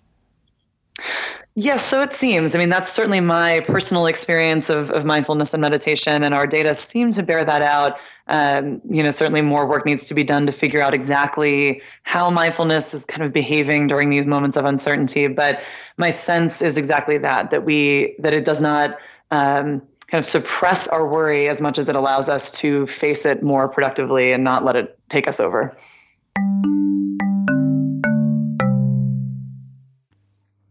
Yes, 1.59 1.83
so 1.83 2.03
it 2.03 2.13
seems. 2.13 2.53
I 2.53 2.59
mean, 2.59 2.69
that's 2.69 2.91
certainly 2.91 3.19
my 3.19 3.61
personal 3.61 4.05
experience 4.05 4.69
of, 4.69 4.91
of 4.91 5.05
mindfulness 5.05 5.55
and 5.55 5.61
meditation, 5.61 6.23
and 6.23 6.35
our 6.35 6.45
data 6.45 6.75
seem 6.75 7.11
to 7.13 7.23
bear 7.23 7.43
that 7.43 7.63
out. 7.63 7.97
Um, 8.27 8.79
you 8.87 9.01
know, 9.01 9.09
certainly 9.09 9.41
more 9.41 9.67
work 9.67 9.83
needs 9.83 10.05
to 10.05 10.13
be 10.13 10.23
done 10.23 10.45
to 10.45 10.51
figure 10.51 10.83
out 10.83 10.93
exactly 10.93 11.81
how 12.03 12.29
mindfulness 12.29 12.93
is 12.93 13.05
kind 13.05 13.23
of 13.23 13.33
behaving 13.33 13.87
during 13.87 14.09
these 14.09 14.27
moments 14.27 14.55
of 14.55 14.65
uncertainty. 14.65 15.25
But 15.25 15.63
my 15.97 16.11
sense 16.11 16.61
is 16.61 16.77
exactly 16.77 17.17
that 17.17 17.49
that 17.49 17.65
we 17.65 18.15
that 18.19 18.33
it 18.33 18.45
does 18.45 18.61
not 18.61 18.91
um, 19.31 19.81
kind 20.11 20.19
of 20.19 20.27
suppress 20.27 20.87
our 20.89 21.07
worry 21.07 21.49
as 21.49 21.59
much 21.59 21.79
as 21.79 21.89
it 21.89 21.95
allows 21.95 22.29
us 22.29 22.51
to 22.51 22.85
face 22.85 23.25
it 23.25 23.41
more 23.41 23.67
productively 23.67 24.31
and 24.31 24.43
not 24.43 24.63
let 24.63 24.75
it 24.75 24.99
take 25.09 25.27
us 25.27 25.39
over. 25.39 25.75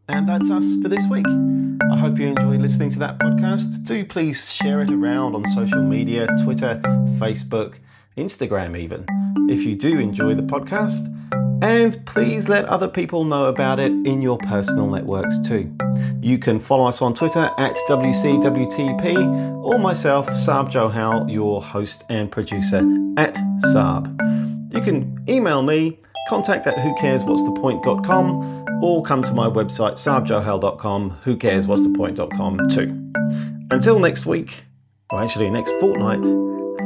And 0.09 0.29
that's 0.29 0.51
us 0.51 0.77
for 0.81 0.89
this 0.89 1.07
week. 1.09 1.27
I 1.91 1.97
hope 1.97 2.19
you 2.19 2.29
enjoyed 2.29 2.61
listening 2.61 2.91
to 2.91 2.99
that 3.01 3.19
podcast. 3.19 3.85
Do 3.85 4.05
please 4.05 4.53
share 4.53 4.81
it 4.81 4.91
around 4.91 5.35
on 5.35 5.45
social 5.47 5.83
media 5.83 6.29
Twitter, 6.45 6.81
Facebook, 7.19 7.75
Instagram, 8.17 8.79
even, 8.79 9.05
if 9.51 9.65
you 9.65 9.75
do 9.75 9.99
enjoy 9.99 10.37
the 10.37 10.43
podcast. 10.43 11.13
And 11.63 12.05
please 12.07 12.49
let 12.49 12.67
other 12.67 12.87
people 12.87 13.25
know 13.25 13.47
about 13.47 13.81
it 13.81 13.91
in 13.91 14.23
your 14.23 14.39
personal 14.39 14.87
networks 14.89 15.41
too. 15.41 15.75
You 16.21 16.39
can 16.39 16.61
follow 16.61 16.87
us 16.87 17.03
on 17.03 17.13
Twitter 17.15 17.51
at 17.59 17.75
WCWTP 17.89 19.65
or 19.65 19.79
myself, 19.79 20.29
Sarb 20.29 20.71
Johal, 20.71 21.33
your 21.33 21.61
host 21.61 22.05
and 22.09 22.31
producer 22.31 22.85
at 23.17 23.35
Sarb. 23.75 24.07
You 24.73 24.83
can 24.83 25.25
email 25.29 25.63
me, 25.63 25.99
contact 26.29 26.67
at 26.69 26.77
whocareswhat'sthepoint.com 26.77 28.66
or 28.83 29.03
come 29.03 29.23
to 29.23 29.33
my 29.33 29.49
website, 29.49 29.93
sarbjohal.com, 29.93 31.11
who 31.23 31.37
cares 31.37 31.67
what's 31.67 31.83
sarbjohal.com, 31.83 32.59
whocareswhat'sthepoint.com 32.59 32.69
too. 32.69 33.13
Until 33.71 33.99
next 33.99 34.27
week, 34.27 34.65
or 35.11 35.23
actually 35.23 35.51
next 35.51 35.71
fortnight, 35.81 36.23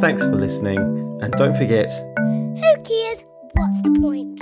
thanks 0.00 0.22
for 0.24 0.36
listening 0.36 0.78
and 1.22 1.32
don't 1.34 1.56
forget 1.56 1.90
Who 2.16 2.82
cares? 2.82 3.24
What's 3.54 3.82
the 3.82 3.96
point? 4.00 4.40